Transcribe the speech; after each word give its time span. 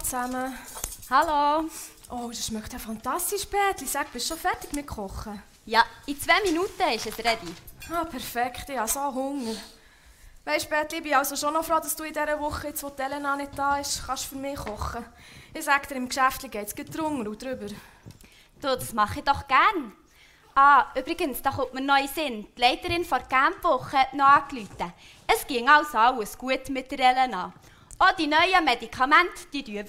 zusammen. 0.00 0.56
Hallo. 1.10 1.68
Oh, 2.10 2.28
das 2.28 2.46
schmeckt 2.46 2.72
ja 2.72 2.78
fantastisch, 2.78 3.46
Bätli. 3.46 3.86
Sag, 3.86 4.12
bist 4.12 4.30
du 4.30 4.34
schon 4.34 4.40
fertig 4.40 4.72
mit 4.72 4.86
Kochen? 4.86 5.42
Ja, 5.66 5.84
in 6.06 6.20
zwei 6.20 6.40
Minuten 6.42 6.82
ist 6.94 7.06
es 7.06 7.18
ready. 7.18 7.54
Ah, 7.92 8.04
perfekt. 8.04 8.68
Ich 8.68 8.78
habe 8.78 8.88
so 8.88 9.00
Hunger. 9.12 9.54
Weisst 10.44 10.70
Bätli, 10.70 10.98
ich 10.98 11.04
bin 11.04 11.14
also 11.14 11.36
schon 11.36 11.54
noch 11.54 11.64
froh, 11.64 11.78
dass 11.78 11.94
du 11.94 12.04
in 12.04 12.12
dieser 12.12 12.38
Woche, 12.40 12.68
jetzt, 12.68 12.82
wo 12.82 12.90
die 12.90 13.02
Elena 13.02 13.36
nicht 13.36 13.56
da 13.56 13.78
ist, 13.78 14.06
kannst 14.06 14.24
für 14.24 14.36
mich 14.36 14.56
kochen. 14.56 15.04
Ich 15.54 15.64
sag 15.64 15.86
dir, 15.88 15.96
im 15.96 16.08
Geschäft 16.08 16.50
geht 16.50 16.66
es 16.66 16.74
drunter 16.74 17.30
und 17.30 17.42
drüber. 17.42 17.66
Du, 17.66 18.76
das 18.76 18.92
mache 18.92 19.18
ich 19.18 19.24
doch 19.24 19.46
gern. 19.46 19.92
Ah, 20.54 20.86
übrigens, 20.94 21.40
da 21.42 21.50
kommt 21.50 21.74
mir 21.74 21.80
neu 21.80 22.06
Sinn. 22.08 22.46
Die 22.56 22.60
Leiterin 22.60 23.06
der 23.08 23.20
Campwoche 23.20 23.98
hat 23.98 24.14
noch 24.14 24.26
angerufen. 24.26 24.92
Es 25.26 25.46
ging 25.46 25.68
also 25.68 25.96
alles 25.96 26.36
gut 26.36 26.68
mit 26.68 26.90
der 26.90 26.98
Elena. 26.98 27.52
Auch 28.02 28.12
die 28.16 28.26
neuen 28.26 28.64
Medikamente, 28.64 29.46
die 29.52 29.64
wirken 29.64 29.86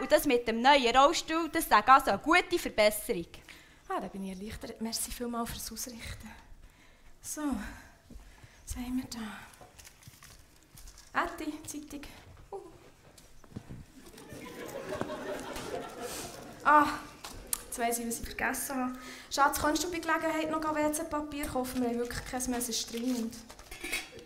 und 0.00 0.12
das 0.12 0.26
mit 0.26 0.46
dem 0.46 0.60
neuen 0.60 0.94
Rollstuhl, 0.94 1.48
das 1.48 1.66
sagt 1.66 1.88
also 1.88 2.10
eine 2.10 2.18
gute 2.18 2.58
Verbesserung. 2.58 3.28
Ah, 3.88 3.98
da 3.98 4.08
bin 4.08 4.24
ich 4.24 4.38
erleichtert. 4.38 4.78
Merci 4.82 5.10
vielmals 5.10 5.48
fürs 5.48 5.72
Ausrichten. 5.72 6.30
So, 7.22 7.40
was 7.40 8.76
haben 8.76 8.98
wir 8.98 9.06
da? 9.08 9.20
Ätti, 11.24 11.54
Zeitung. 11.66 12.02
Uh. 12.52 12.60
Ah, 16.62 16.88
jetzt 17.64 17.78
weiss 17.78 17.98
ich, 18.00 18.06
was 18.06 18.20
ich 18.20 18.26
vergessen 18.26 18.76
habe. 18.76 18.98
Schatz, 19.30 19.58
kannst 19.58 19.82
du 19.82 19.90
bei 19.90 20.00
Gelegenheit 20.00 20.50
noch 20.50 20.62
WC-Papier 20.62 21.46
kaufen? 21.46 21.80
Wir 21.80 21.88
haben 21.88 22.00
wirklich 22.00 22.22
kein 22.30 22.50
mehr, 22.50 22.58
es 22.58 22.68
ist 22.68 22.92
dringend. 22.92 23.34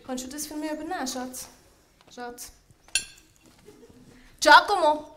Kannst 0.05 0.25
du 0.25 0.29
das 0.29 0.47
für 0.47 0.55
mich 0.55 0.69
übernehmen, 0.69 1.07
Schatz? 1.07 1.47
Schatz. 2.13 2.51
Giacomo! 4.41 5.15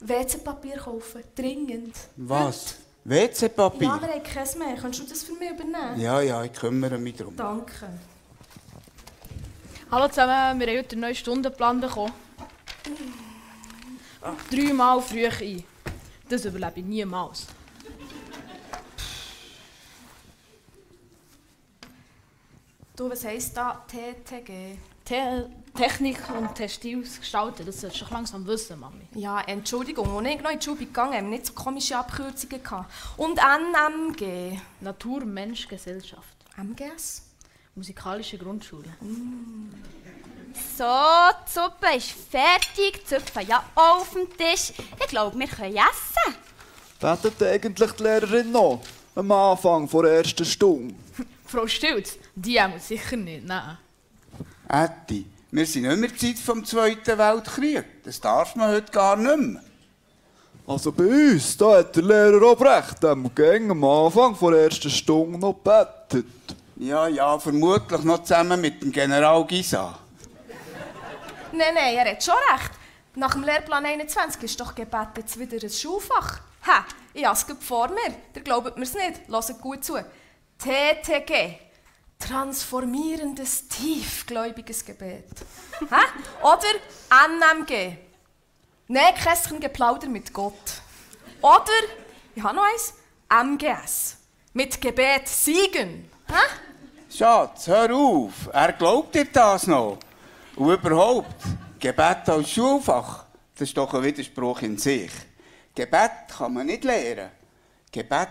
WC-Papier 0.00 0.78
kaufen, 0.78 1.22
dringend. 1.34 1.94
Was? 2.16 2.76
WC-Papier? 3.04 3.88
Ja, 3.88 4.00
wir 4.00 4.08
haben 4.08 4.22
keins 4.22 4.56
mehr. 4.56 4.74
Kannst 4.74 5.00
du 5.00 5.04
das 5.04 5.22
für 5.22 5.34
mich 5.34 5.50
übernehmen? 5.50 6.00
Ja, 6.00 6.18
ja, 6.22 6.42
ich 6.42 6.52
kümmere 6.54 6.96
mich 6.96 7.16
darum. 7.16 7.36
Danke. 7.36 7.90
Hallo 9.90 10.08
zusammen, 10.08 10.58
wir 10.60 10.66
haben 10.66 10.78
heute 10.78 10.92
einen 10.92 11.00
neuen 11.02 11.14
Stundenplan 11.14 11.78
bekommen. 11.82 12.14
Dreimal 14.50 15.02
früh 15.02 15.26
ein. 15.26 15.64
Das 16.26 16.46
überlebe 16.46 16.80
ich 16.80 16.86
niemals. 16.86 17.46
Du, 22.96 23.10
was 23.10 23.24
heisst 23.26 23.54
da 23.54 23.84
TTG? 23.86 24.78
Te 25.04 25.48
Technik 25.74 26.18
und 26.38 26.54
Textils 26.54 27.18
gestalten, 27.18 27.64
das 27.64 27.80
solltest 27.80 28.02
du 28.02 28.04
doch 28.04 28.12
langsam 28.12 28.46
wissen, 28.46 28.78
Mami. 28.78 29.08
Ja, 29.14 29.40
Entschuldigung, 29.40 30.18
als 30.18 30.28
ich 30.28 30.42
noch 30.42 30.50
in 30.50 30.58
die 30.58 30.64
Schule 30.64 30.78
gegangen 30.78 31.14
haben 31.14 31.24
wir 31.24 31.30
nicht 31.30 31.46
so 31.46 31.54
komische 31.54 31.96
Abkürzungen 31.96 32.62
gehabt. 32.62 32.92
Und 33.16 33.38
NMG. 33.38 34.58
Natur, 34.80 35.24
Mensch, 35.24 35.66
Gesellschaft. 35.66 36.36
MGS? 36.58 37.22
Musikalische 37.74 38.36
Grundschule. 38.36 38.90
So, 40.76 40.84
die 40.84 41.50
Suppe 41.50 41.96
ist 41.96 42.10
fertig, 42.10 43.00
die 43.00 43.04
Zupfe 43.06 43.40
ja 43.40 43.64
auf 43.74 44.12
dem 44.12 44.28
Tisch. 44.36 44.74
Ich 45.00 45.06
glaube, 45.06 45.38
wir 45.38 45.46
können 45.46 45.76
essen. 45.76 46.36
Betet 47.00 47.42
eigentlich 47.42 47.92
die 47.92 48.02
Lehrerin 48.02 48.52
noch? 48.52 48.82
Am 49.14 49.32
Anfang 49.32 49.88
der 49.88 50.18
ersten 50.18 50.44
Stunde. 50.44 50.94
Frau 51.46 51.66
Stilz, 51.66 52.18
die 52.34 52.60
haben 52.60 52.74
wir 52.74 52.80
sicher 52.80 53.16
nicht, 53.16 53.46
nein. 53.46 53.78
Ätti, 54.72 55.26
wir 55.50 55.66
sind 55.66 55.82
nicht 55.82 55.98
mehr 55.98 56.08
in 56.08 56.16
Zeit 56.16 56.38
vom 56.38 56.64
Zweiten 56.64 57.18
Weltkrieg. 57.18 57.84
Das 58.04 58.18
darf 58.18 58.56
man 58.56 58.70
heute 58.70 58.90
gar 58.90 59.16
nicht 59.16 59.36
mehr. 59.36 59.62
Also 60.66 60.92
bei 60.92 61.04
uns, 61.04 61.58
da 61.58 61.76
hat 61.78 61.94
der 61.94 62.02
Lehrer 62.02 62.42
auch 62.46 62.58
recht. 62.58 63.02
Wir 63.02 63.30
gegen 63.34 63.70
am 63.70 63.84
Anfang 63.84 64.34
der 64.40 64.64
ersten 64.64 64.88
Stunde 64.88 65.38
noch 65.38 65.62
gebetet. 65.62 66.24
Ja, 66.76 67.06
ja, 67.06 67.38
vermutlich 67.38 68.02
noch 68.02 68.22
zusammen 68.22 68.62
mit 68.62 68.82
dem 68.82 68.90
General 68.90 69.44
Gisa. 69.46 69.98
Nein, 71.52 71.74
nein, 71.74 71.94
er 71.94 72.12
hat 72.12 72.24
schon 72.24 72.34
recht. 72.50 72.70
Nach 73.14 73.32
dem 73.32 73.44
Lehrplan 73.44 73.84
21 73.84 74.42
ist 74.42 74.58
doch 74.58 74.74
Gebet 74.74 75.08
jetzt 75.18 75.38
wieder 75.38 75.58
ein 75.62 75.68
Schulfach. 75.68 76.40
Ha, 76.66 76.86
ich 77.12 77.26
habe 77.26 77.36
es 77.36 77.44
vor 77.60 77.88
mir. 77.88 78.14
Ihr 78.34 78.40
glaubt 78.40 78.74
mir 78.78 78.84
es 78.84 78.94
nicht. 78.94 79.28
Hört 79.28 79.60
gut 79.60 79.84
zu. 79.84 79.98
TTG. 80.56 81.71
Transformierendes, 82.28 83.66
tiefgläubiges 83.68 84.84
Gebet. 84.84 85.26
Oder 86.42 86.72
NMG. 87.10 87.96
Nähkästchen 88.88 89.58
Geplauder 89.58 90.08
mit 90.08 90.32
Gott. 90.32 90.82
Oder, 91.40 91.64
ich 92.34 92.42
habe 92.42 92.56
noch 92.56 92.64
eins, 92.64 92.94
MGS. 93.28 94.18
Mit 94.52 94.80
Gebet 94.80 95.26
siegen. 95.26 96.10
Ha? 96.30 96.42
Schatz, 97.10 97.66
hör 97.66 97.92
auf. 97.94 98.48
Er 98.52 98.72
glaubt 98.72 99.14
dir 99.14 99.24
das 99.24 99.66
noch. 99.66 99.98
Und 100.56 100.70
überhaupt, 100.72 101.42
Gebet 101.80 102.28
als 102.28 102.50
Schulfach, 102.50 103.24
das 103.54 103.68
ist 103.68 103.76
doch 103.76 103.92
ein 103.94 104.02
Widerspruch 104.02 104.62
in 104.62 104.78
sich. 104.78 105.10
Gebet 105.74 106.28
kann 106.36 106.54
man 106.54 106.66
nicht 106.66 106.84
lernen. 106.84 107.30
Gebet 107.90 108.28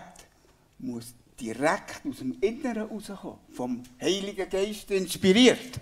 muss 0.78 1.14
direkt 1.42 2.06
aus 2.08 2.18
dem 2.18 2.36
Inneren 2.40 2.88
rauskommen, 2.88 3.38
vom 3.52 3.82
Heiligen 4.00 4.48
Geist 4.48 4.90
inspiriert. 4.90 5.80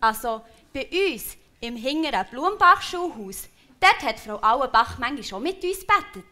Also, 0.00 0.42
bei 0.72 0.86
uns, 0.86 1.36
im 1.60 1.76
hinteren 1.76 2.26
Blumenbach-Schulhaus, 2.30 3.48
dort 3.78 4.02
hat 4.02 4.18
Frau 4.18 4.38
Auenbach 4.42 4.98
manchmal 4.98 5.22
schon 5.22 5.42
mit 5.42 5.62
uns 5.62 5.80
gebetet. 5.80 6.30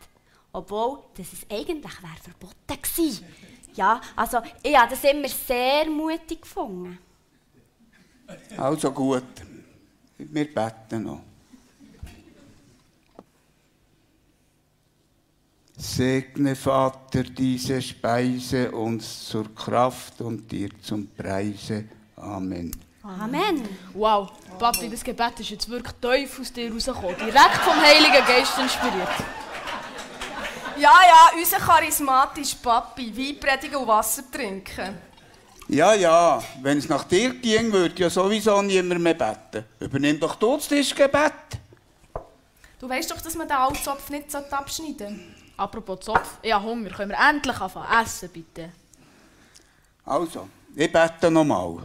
Obwohl, 0.52 0.98
das 1.16 1.32
es 1.32 1.46
eigentlich 1.48 2.02
wäre 2.02 2.22
verboten 2.22 2.82
gewesen. 2.82 3.24
Ja, 3.74 4.00
also, 4.16 4.38
ich 4.62 4.76
habe 4.76 4.91
das 4.91 5.04
immer 5.04 5.28
sehr 5.28 5.86
mutig 5.88 6.42
gefunden. 6.42 6.98
Also 8.56 8.91
gut, 8.91 9.24
wir 10.18 10.54
beten 10.54 11.04
noch. 11.04 11.20
Segne, 15.82 16.54
Vater, 16.54 17.25
diese 17.25 17.82
Speise 17.82 18.70
uns 18.70 19.28
zur 19.28 19.53
Kraft 19.53 20.20
und 20.20 20.50
dir 20.50 20.69
zum 20.81 21.09
Preise. 21.09 21.87
Amen. 22.15 22.70
Amen. 23.03 23.69
Wow, 23.92 24.31
Papi, 24.60 24.88
das 24.88 25.03
Gebet 25.03 25.41
ist 25.41 25.50
jetzt 25.50 25.69
wirklich 25.69 25.92
tief 26.00 26.38
aus 26.38 26.53
dir 26.53 26.72
rausgekommen. 26.72 27.16
Direkt 27.16 27.56
vom 27.65 27.75
Heiligen 27.75 28.25
Geist 28.25 28.56
inspiriert. 28.59 29.09
Ja, 30.78 30.94
ja, 31.03 31.37
unser 31.37 31.59
charismatischer 31.59 32.59
Papi. 32.62 33.12
Wein 33.16 33.41
predigen 33.41 33.76
und 33.76 33.88
Wasser 33.88 34.22
trinken. 34.31 34.97
Ja, 35.66 35.94
ja, 35.94 36.41
wenn 36.60 36.78
es 36.78 36.88
nach 36.88 37.04
dir 37.04 37.34
ging, 37.34 37.72
würde 37.72 38.03
ja 38.03 38.09
sowieso 38.09 38.62
niemand 38.62 39.00
mehr 39.00 39.15
beten. 39.15 39.65
Übernimm 39.81 40.21
doch 40.21 40.37
du 40.37 40.56
das 40.56 40.69
Tischgebet. 40.69 41.32
Du 42.78 42.88
weißt 42.88 43.10
doch, 43.10 43.21
dass 43.21 43.34
man 43.34 43.48
den 43.48 43.56
Altzopf 43.56 44.09
nicht 44.10 44.32
abschneiden 44.32 44.97
sollte. 44.98 45.41
Apropos 45.62 46.00
Zopf, 46.00 46.38
ich 46.42 46.52
habe 46.52 46.64
Hunger. 46.64 46.90
Können 46.90 47.10
wir 47.10 47.18
endlich 47.30 47.60
anfangen 47.60 48.02
essen, 48.02 48.28
bitte? 48.30 48.70
Also, 50.04 50.48
ich 50.74 50.90
bete 50.90 51.30
nochmal. 51.30 51.78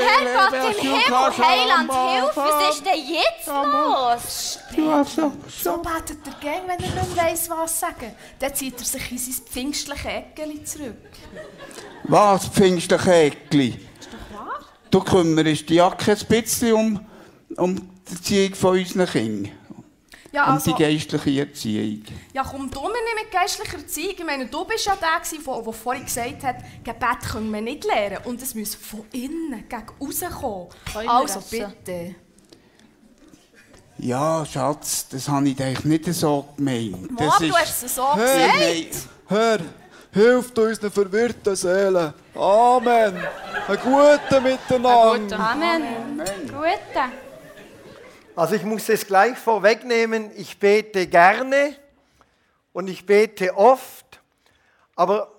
Herrgott 0.00 0.54
im 0.54 0.80
Himmel, 0.80 1.32
Heiland, 1.38 1.92
hilf, 1.92 2.36
was 2.36 2.76
ist 2.76 2.86
denn 2.86 3.04
jetzt 3.06 3.46
los? 3.46 4.58
So 5.62 5.76
betet 5.76 6.26
er 6.26 6.32
gern, 6.40 6.62
wenn 6.66 6.80
er 6.80 7.02
nicht 7.02 7.16
weiss, 7.16 7.50
was 7.50 7.78
sagen. 7.78 8.12
Dann 8.38 8.54
zieht 8.54 8.78
er 8.78 8.84
sich 8.84 9.12
in 9.12 9.18
sein 9.18 9.34
pfingstliche 9.46 10.08
Eckeli 10.08 10.64
zurück. 10.64 10.96
Was, 12.04 12.48
pfingstliche 12.48 13.12
Eckli? 13.12 13.68
Ist 14.00 14.08
doch 14.10 14.38
wahr? 14.38 14.60
Du 14.90 15.00
kümmerst 15.00 15.68
die 15.68 15.74
Jacke 15.74 16.12
ein 16.12 16.26
bisschen 16.26 16.72
um, 16.72 17.06
um 17.56 17.76
die 17.76 18.14
Erziehung 18.14 18.54
von 18.54 18.78
unseren 18.78 19.06
Kindern. 19.06 19.52
Ja, 20.38 20.44
Um 20.44 20.52
also, 20.52 20.72
die 20.72 20.82
geistliche 20.84 21.40
Erziehung. 21.40 22.04
ja, 22.32 22.44
komm 22.44 22.70
du 22.70 22.80
mir 22.80 22.88
nicht 22.90 23.24
mit 23.24 23.32
geistlicher 23.32 23.78
Erziehung. 23.78 24.14
Ich 24.16 24.24
meine, 24.24 24.46
du 24.46 24.64
bist 24.64 24.86
ja 24.86 24.94
der, 24.94 25.20
der, 25.20 25.62
der 25.62 25.72
vorhin 25.72 26.04
gesagt 26.04 26.44
hat, 26.44 26.56
Gebet 26.84 27.32
können 27.32 27.50
wir 27.52 27.60
nicht 27.60 27.84
lernen. 27.84 28.18
Und 28.24 28.40
es 28.40 28.54
muss 28.54 28.76
von 28.76 29.04
innen, 29.10 29.64
gegen 29.68 29.86
rauskommen. 30.00 30.68
Also 31.08 31.40
bitte. 31.50 32.14
Ja, 33.98 34.46
Schatz, 34.46 35.08
das 35.08 35.28
habe 35.28 35.48
ich 35.48 35.60
eigentlich 35.60 35.84
nicht 35.84 36.14
so 36.14 36.46
gemeint. 36.56 37.10
Mom, 37.10 37.16
Das 37.16 37.38
du 37.38 37.52
hast 37.52 37.82
es 37.82 37.94
so 37.96 38.14
Hey, 38.14 38.84
gesagt. 38.84 39.08
nein. 39.28 39.38
Herr, 39.40 39.58
hilft 40.12 40.56
unseren 40.56 40.92
verwirrten 40.92 41.56
Seelen. 41.56 42.14
Amen. 42.36 43.16
Ein 43.66 43.78
guten 43.82 44.42
Miteinander. 44.44 45.40
Amen. 45.40 45.82
Gute. 46.46 47.27
Also 48.38 48.54
ich 48.54 48.62
muss 48.62 48.88
es 48.88 49.04
gleich 49.04 49.36
vorwegnehmen, 49.36 50.30
ich 50.36 50.60
bete 50.60 51.08
gerne 51.08 51.74
und 52.72 52.86
ich 52.86 53.04
bete 53.04 53.56
oft, 53.56 54.20
aber 54.94 55.32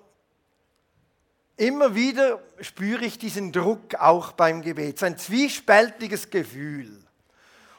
immer 1.56 1.94
wieder 1.94 2.42
spüre 2.60 3.06
ich 3.06 3.16
diesen 3.16 3.52
Druck 3.52 3.94
auch 3.94 4.32
beim 4.32 4.60
Gebet, 4.60 4.98
so 4.98 5.06
ein 5.06 5.16
zwiespältiges 5.16 6.28
Gefühl. 6.28 7.02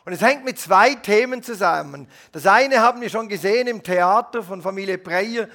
Und 0.06 0.14
es 0.14 0.22
hängt 0.22 0.44
mit 0.44 0.58
zwei 0.58 0.96
Themen 0.96 1.44
zusammen. 1.44 2.08
Das 2.32 2.48
eine 2.48 2.80
haben 2.80 3.00
wir 3.00 3.12
schon 3.12 3.30
gesehen 3.30 3.68
im 3.68 3.84
Theater 3.84 4.42
von 4.42 4.64
Familie 4.64 4.98
Breyer. 4.98 5.48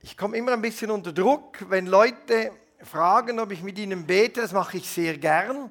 Ich 0.00 0.16
komme 0.16 0.38
immer 0.38 0.54
ein 0.54 0.62
bisschen 0.62 0.90
unter 0.90 1.12
Druck, 1.12 1.58
wenn 1.68 1.88
Leute 1.88 2.52
fragen, 2.84 3.38
ob 3.38 3.52
ich 3.52 3.62
mit 3.62 3.78
ihnen 3.78 4.06
bete. 4.06 4.40
Das 4.40 4.52
mache 4.52 4.78
ich 4.78 4.88
sehr 4.88 5.18
gern. 5.18 5.70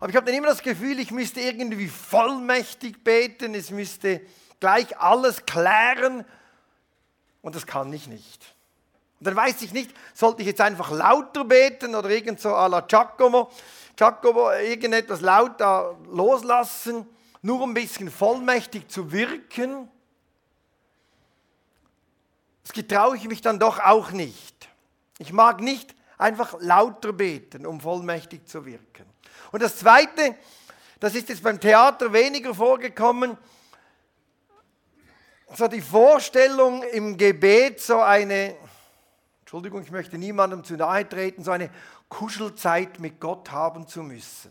Aber 0.00 0.10
ich 0.10 0.16
habe 0.16 0.26
dann 0.26 0.34
immer 0.34 0.48
das 0.48 0.62
Gefühl, 0.62 0.98
ich 0.98 1.10
müsste 1.10 1.40
irgendwie 1.40 1.88
vollmächtig 1.88 3.04
beten. 3.04 3.54
Es 3.54 3.70
müsste 3.70 4.20
gleich 4.60 4.98
alles 4.98 5.46
klären. 5.46 6.24
Und 7.42 7.54
das 7.54 7.66
kann 7.66 7.92
ich 7.92 8.06
nicht. 8.06 8.54
Und 9.20 9.28
dann 9.28 9.36
weiß 9.36 9.62
ich 9.62 9.72
nicht, 9.72 9.94
sollte 10.12 10.42
ich 10.42 10.48
jetzt 10.48 10.60
einfach 10.60 10.90
lauter 10.90 11.44
beten 11.44 11.94
oder 11.94 12.10
irgend 12.10 12.40
so 12.40 12.50
à 12.50 12.68
la 12.68 12.80
Giacomo, 12.80 13.50
Giacomo 13.96 14.50
irgendetwas 14.50 15.20
lauter 15.20 15.96
loslassen, 16.10 17.06
nur 17.40 17.62
um 17.62 17.70
ein 17.70 17.74
bisschen 17.74 18.10
vollmächtig 18.10 18.88
zu 18.88 19.12
wirken. 19.12 19.88
Das 22.64 22.72
getraue 22.72 23.16
ich 23.16 23.28
mich 23.28 23.40
dann 23.40 23.58
doch 23.58 23.78
auch 23.78 24.10
nicht. 24.10 24.68
Ich 25.18 25.32
mag 25.32 25.60
nicht 25.60 25.94
einfach 26.18 26.56
lauter 26.60 27.12
beten, 27.12 27.66
um 27.66 27.80
vollmächtig 27.80 28.46
zu 28.46 28.66
wirken. 28.66 29.13
Und 29.54 29.62
das 29.62 29.76
Zweite, 29.76 30.34
das 30.98 31.14
ist 31.14 31.28
jetzt 31.28 31.44
beim 31.44 31.60
Theater 31.60 32.12
weniger 32.12 32.52
vorgekommen, 32.52 33.38
so 35.54 35.68
die 35.68 35.80
Vorstellung 35.80 36.82
im 36.82 37.16
Gebet, 37.16 37.80
so 37.80 38.00
eine, 38.00 38.56
Entschuldigung, 39.42 39.82
ich 39.82 39.92
möchte 39.92 40.18
niemandem 40.18 40.64
zu 40.64 40.74
nahe 40.74 41.08
treten, 41.08 41.44
so 41.44 41.52
eine 41.52 41.70
Kuschelzeit 42.08 42.98
mit 42.98 43.20
Gott 43.20 43.52
haben 43.52 43.86
zu 43.86 44.02
müssen. 44.02 44.50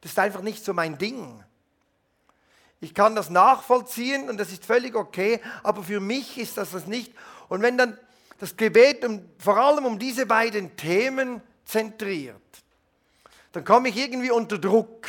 Das 0.00 0.10
ist 0.10 0.18
einfach 0.18 0.42
nicht 0.42 0.64
so 0.64 0.74
mein 0.74 0.98
Ding. 0.98 1.44
Ich 2.80 2.92
kann 2.92 3.14
das 3.14 3.30
nachvollziehen 3.30 4.28
und 4.28 4.36
das 4.36 4.50
ist 4.50 4.64
völlig 4.64 4.96
okay, 4.96 5.40
aber 5.62 5.84
für 5.84 6.00
mich 6.00 6.38
ist 6.38 6.56
das 6.56 6.72
das 6.72 6.88
nicht. 6.88 7.14
Und 7.48 7.62
wenn 7.62 7.78
dann 7.78 7.96
das 8.40 8.56
Gebet 8.56 9.04
um, 9.04 9.24
vor 9.38 9.58
allem 9.58 9.84
um 9.84 9.96
diese 10.00 10.26
beiden 10.26 10.76
Themen 10.76 11.40
zentriert, 11.64 12.42
dann 13.52 13.64
komme 13.64 13.88
ich 13.88 13.96
irgendwie 13.96 14.30
unter 14.30 14.58
Druck. 14.58 15.06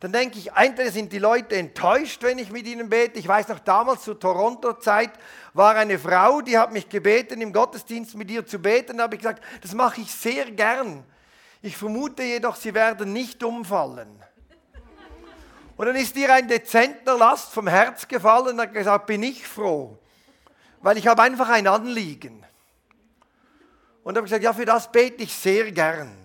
Dann 0.00 0.12
denke 0.12 0.38
ich, 0.38 0.52
entweder 0.52 0.92
sind 0.92 1.12
die 1.12 1.18
Leute 1.18 1.56
enttäuscht, 1.56 2.22
wenn 2.22 2.38
ich 2.38 2.52
mit 2.52 2.66
ihnen 2.66 2.88
bete. 2.88 3.18
Ich 3.18 3.26
weiß 3.26 3.48
noch, 3.48 3.58
damals 3.58 4.02
zur 4.02 4.18
Toronto-Zeit 4.18 5.10
war 5.54 5.74
eine 5.74 5.98
Frau, 5.98 6.40
die 6.40 6.56
hat 6.56 6.72
mich 6.72 6.88
gebeten, 6.88 7.40
im 7.40 7.52
Gottesdienst 7.52 8.14
mit 8.14 8.30
ihr 8.30 8.46
zu 8.46 8.60
beten. 8.60 8.98
Da 8.98 9.04
habe 9.04 9.16
ich 9.16 9.22
gesagt, 9.22 9.42
das 9.60 9.74
mache 9.74 10.00
ich 10.00 10.12
sehr 10.12 10.50
gern. 10.52 11.04
Ich 11.62 11.76
vermute 11.76 12.22
jedoch, 12.22 12.54
sie 12.54 12.74
werden 12.74 13.12
nicht 13.12 13.42
umfallen. 13.42 14.22
Und 15.76 15.86
dann 15.86 15.96
ist 15.96 16.16
ihr 16.16 16.32
ein 16.32 16.46
dezenter 16.46 17.16
Last 17.16 17.52
vom 17.52 17.66
Herz 17.66 18.06
gefallen 18.06 18.54
und 18.54 18.60
hat 18.60 18.74
gesagt, 18.74 19.06
bin 19.06 19.22
ich 19.22 19.46
froh, 19.46 19.96
weil 20.80 20.96
ich 20.98 21.06
habe 21.06 21.22
einfach 21.22 21.48
ein 21.48 21.66
Anliegen. 21.66 22.44
Und 24.02 24.16
habe 24.16 24.24
gesagt, 24.24 24.42
ja, 24.42 24.52
für 24.52 24.64
das 24.64 24.90
bete 24.90 25.22
ich 25.22 25.34
sehr 25.34 25.70
gern. 25.70 26.17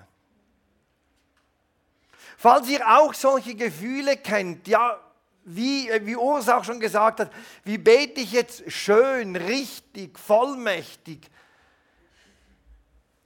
Falls 2.43 2.67
ihr 2.67 2.85
auch 2.85 3.13
solche 3.13 3.55
Gefühle 3.55 4.17
kennt, 4.17 4.67
ja, 4.67 4.99
wie, 5.45 5.89
wie 6.01 6.17
Urs 6.17 6.49
auch 6.49 6.65
schon 6.65 6.81
gesagt 6.81 7.21
hat, 7.21 7.31
wie 7.63 7.77
bete 7.77 8.19
ich 8.19 8.33
jetzt 8.33 8.69
schön, 8.69 9.37
richtig, 9.37 10.19
vollmächtig, 10.19 11.21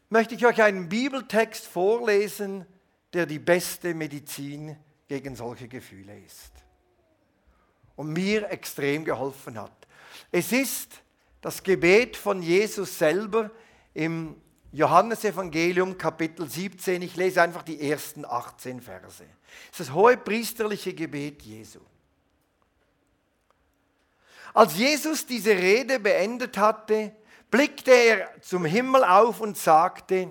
möchte 0.09 0.35
ich 0.35 0.45
euch 0.45 0.61
einen 0.61 0.87
Bibeltext 0.87 1.65
vorlesen, 1.65 2.67
der 3.11 3.25
die 3.25 3.39
beste 3.39 3.95
Medizin 3.95 4.77
gegen 5.07 5.35
solche 5.35 5.67
Gefühle 5.67 6.19
ist. 6.19 6.51
Und 7.95 8.13
mir 8.13 8.51
extrem 8.51 9.03
geholfen 9.03 9.59
hat. 9.59 9.87
Es 10.31 10.51
ist 10.51 10.91
das 11.41 11.63
Gebet 11.63 12.15
von 12.15 12.43
Jesus 12.43 12.99
selber 12.99 13.49
im 13.95 14.39
Johannesevangelium 14.71 15.97
Kapitel 15.97 16.49
17, 16.49 17.01
ich 17.01 17.15
lese 17.15 17.41
einfach 17.41 17.63
die 17.63 17.89
ersten 17.89 18.25
18 18.25 18.81
Verse. 18.81 19.23
Das 19.71 19.79
ist 19.79 19.79
das 19.79 19.93
hohe 19.93 20.17
priesterliche 20.17 20.93
Gebet 20.93 21.41
Jesu. 21.41 21.79
Als 24.53 24.75
Jesus 24.75 25.25
diese 25.25 25.51
Rede 25.51 25.99
beendet 25.99 26.57
hatte, 26.57 27.13
blickte 27.49 27.91
er 27.91 28.41
zum 28.41 28.65
Himmel 28.65 29.03
auf 29.03 29.39
und 29.39 29.57
sagte, 29.57 30.29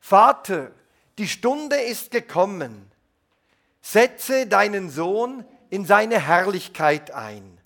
Vater, 0.00 0.72
die 1.18 1.28
Stunde 1.28 1.76
ist 1.76 2.10
gekommen, 2.10 2.90
setze 3.82 4.46
deinen 4.46 4.90
Sohn 4.90 5.44
in 5.68 5.84
seine 5.84 6.20
Herrlichkeit 6.20 7.10
ein, 7.10 7.58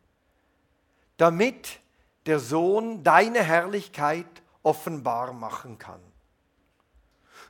damit 1.17 1.79
der 2.27 2.41
Sohn 2.41 3.05
deine 3.05 3.43
Herrlichkeit 3.43 4.27
offenbar 4.65 5.33
machen 5.33 5.79
kann. 5.79 6.01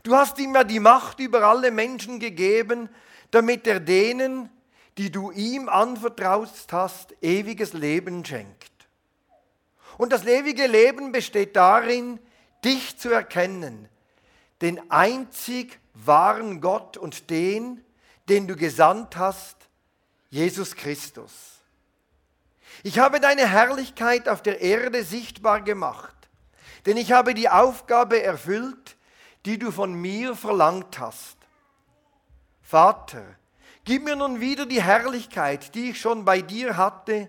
Du 0.02 0.14
hast 0.14 0.38
ihm 0.38 0.54
ja 0.54 0.64
die 0.64 0.80
Macht 0.80 1.18
über 1.18 1.44
alle 1.44 1.70
Menschen 1.70 2.20
gegeben, 2.20 2.90
damit 3.30 3.66
er 3.66 3.80
denen, 3.80 4.50
die 4.98 5.10
du 5.10 5.30
ihm 5.30 5.68
anvertraut 5.68 6.50
hast, 6.70 7.14
ewiges 7.22 7.72
Leben 7.72 8.24
schenkt. 8.24 8.70
Und 9.96 10.12
das 10.12 10.26
ewige 10.26 10.66
Leben 10.66 11.10
besteht 11.10 11.56
darin, 11.56 12.18
dich 12.64 12.98
zu 12.98 13.10
erkennen, 13.10 13.88
den 14.60 14.90
einzig 14.90 15.80
wahren 15.94 16.60
Gott 16.60 16.96
und 16.96 17.30
den, 17.30 17.82
den 18.28 18.46
du 18.46 18.56
gesandt 18.56 19.16
hast, 19.16 19.56
Jesus 20.30 20.74
Christus. 20.74 21.32
Ich 22.82 22.98
habe 22.98 23.20
deine 23.20 23.48
Herrlichkeit 23.48 24.28
auf 24.28 24.42
der 24.42 24.60
Erde 24.60 25.04
sichtbar 25.04 25.62
gemacht 25.62 26.14
denn 26.86 26.96
ich 26.96 27.12
habe 27.12 27.34
die 27.34 27.48
Aufgabe 27.48 28.22
erfüllt, 28.22 28.96
die 29.46 29.58
du 29.58 29.70
von 29.70 29.94
mir 29.94 30.34
verlangt 30.34 30.98
hast. 30.98 31.36
Vater, 32.62 33.24
gib 33.84 34.04
mir 34.04 34.16
nun 34.16 34.40
wieder 34.40 34.66
die 34.66 34.82
Herrlichkeit, 34.82 35.74
die 35.74 35.90
ich 35.90 36.00
schon 36.00 36.24
bei 36.24 36.40
dir 36.40 36.76
hatte, 36.76 37.28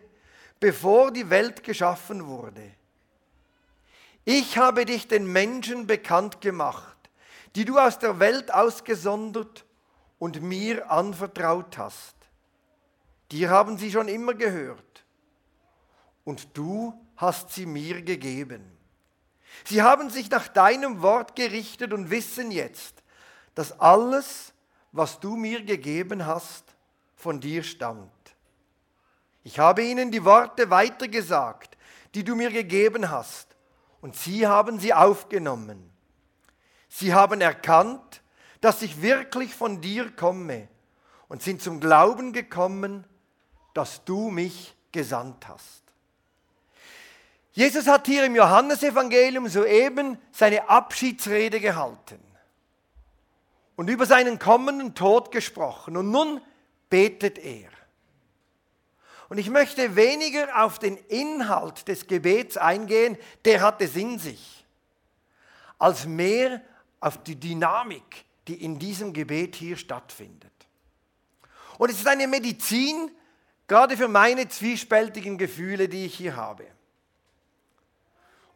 bevor 0.60 1.12
die 1.12 1.30
Welt 1.30 1.64
geschaffen 1.64 2.26
wurde. 2.26 2.72
Ich 4.24 4.58
habe 4.58 4.86
dich 4.86 5.08
den 5.08 5.32
Menschen 5.32 5.86
bekannt 5.86 6.42
gemacht, 6.42 6.98
die 7.56 7.66
du 7.66 7.78
aus 7.78 8.00
der 8.00 8.20
Welt 8.20 8.54
ausgesondert 8.54 9.66
und 10.18 10.42
mir 10.42 10.90
anvertraut 10.90 11.78
hast. 11.78 12.16
Dir 13.32 13.50
haben 13.50 13.78
sie 13.78 13.92
schon 13.92 14.08
immer 14.08 14.34
gehört 14.34 15.06
und 16.24 16.58
du 16.58 16.94
hast 17.18 17.52
sie 17.52 17.66
mir 17.66 18.02
gegeben. 18.02 18.75
Sie 19.64 19.82
haben 19.82 20.10
sich 20.10 20.30
nach 20.30 20.48
deinem 20.48 21.02
Wort 21.02 21.36
gerichtet 21.36 21.94
und 21.94 22.10
wissen 22.10 22.52
jetzt, 22.52 23.04
dass 23.56 23.80
alles, 23.80 24.54
was 24.92 25.20
du 25.20 25.36
mir 25.36 25.64
gegeben 25.64 26.26
hast, 26.26 26.64
von 27.16 27.40
dir 27.40 27.64
stammt. 27.64 28.12
Ich 29.44 29.60
habe 29.60 29.84
ihnen 29.84 30.12
die 30.12 30.26
Worte 30.26 30.70
weitergesagt, 30.70 31.78
die 32.14 32.24
du 32.24 32.36
mir 32.36 32.52
gegeben 32.52 33.10
hast, 33.10 33.56
und 34.02 34.16
sie 34.16 34.46
haben 34.46 34.80
sie 34.80 34.94
aufgenommen. 34.94 35.92
Sie 36.90 37.14
haben 37.14 37.42
erkannt, 37.42 38.22
dass 38.62 38.82
ich 38.82 39.02
wirklich 39.02 39.56
von 39.56 39.82
dir 39.82 40.12
komme 40.16 40.68
und 41.28 41.42
sind 41.42 41.62
zum 41.62 41.80
Glauben 41.80 42.34
gekommen, 42.34 43.06
dass 43.74 44.06
du 44.06 44.30
mich 44.30 44.76
gesandt 44.92 45.48
hast. 45.48 45.85
Jesus 47.56 47.88
hat 47.88 48.06
hier 48.06 48.26
im 48.26 48.36
Johannesevangelium 48.36 49.48
soeben 49.48 50.18
seine 50.34 50.68
Abschiedsrede 50.68 51.62
gehalten 51.62 52.20
und 53.78 53.90
über 53.90 54.06
seinen 54.06 54.40
kommenden 54.40 54.94
Tod 54.94 55.32
gesprochen. 55.32 55.96
Und 55.96 56.12
nun 56.12 56.42
betet 56.90 57.38
er. 57.38 57.70
Und 59.30 59.38
ich 59.38 59.50
möchte 59.50 59.96
weniger 59.96 60.66
auf 60.66 60.80
den 60.80 60.98
Inhalt 60.98 61.88
des 61.88 62.08
Gebets 62.08 62.58
eingehen, 62.58 63.18
der 63.46 63.62
hat 63.62 63.82
es 63.82 63.96
in 63.96 64.20
sich, 64.20 64.66
als 65.80 66.06
mehr 66.06 66.62
auf 67.00 67.24
die 67.24 67.40
Dynamik, 67.40 68.26
die 68.50 68.66
in 68.66 68.80
diesem 68.80 69.14
Gebet 69.14 69.56
hier 69.56 69.78
stattfindet. 69.78 70.52
Und 71.78 71.90
es 71.90 72.00
ist 72.00 72.08
eine 72.08 72.28
Medizin, 72.28 73.12
gerade 73.66 73.96
für 73.96 74.10
meine 74.10 74.50
zwiespältigen 74.50 75.38
Gefühle, 75.38 75.88
die 75.88 76.06
ich 76.06 76.16
hier 76.16 76.36
habe. 76.36 76.66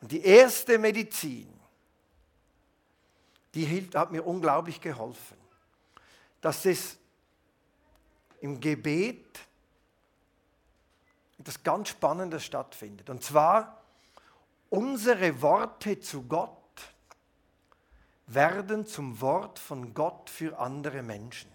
Und 0.02 0.12
die 0.12 0.24
erste 0.24 0.78
Medizin, 0.78 1.54
die 3.54 3.90
hat 3.94 4.12
mir 4.12 4.26
unglaublich 4.26 4.80
geholfen, 4.80 5.38
dass 6.42 6.66
es 6.66 6.98
im 8.42 8.60
Gebet 8.60 9.40
etwas 11.40 11.64
ganz 11.64 11.90
Spannendes 11.90 12.44
stattfindet. 12.46 13.10
Und 13.10 13.24
zwar, 13.24 13.82
unsere 14.70 15.42
Worte 15.42 16.00
zu 16.00 16.24
Gott 16.24 16.58
werden 18.28 18.86
zum 18.86 19.20
Wort 19.22 19.58
von 19.58 19.94
Gott 19.94 20.30
für 20.30 20.58
andere 20.60 21.02
Menschen. 21.02 21.52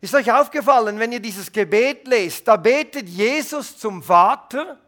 Ist 0.00 0.14
euch 0.14 0.32
aufgefallen, 0.32 0.98
wenn 0.98 1.12
ihr 1.12 1.20
dieses 1.20 1.52
Gebet 1.52 2.08
lest, 2.08 2.48
da 2.48 2.56
betet 2.56 3.08
Jesus 3.08 3.78
zum 3.78 4.02
Vater, 4.02 4.78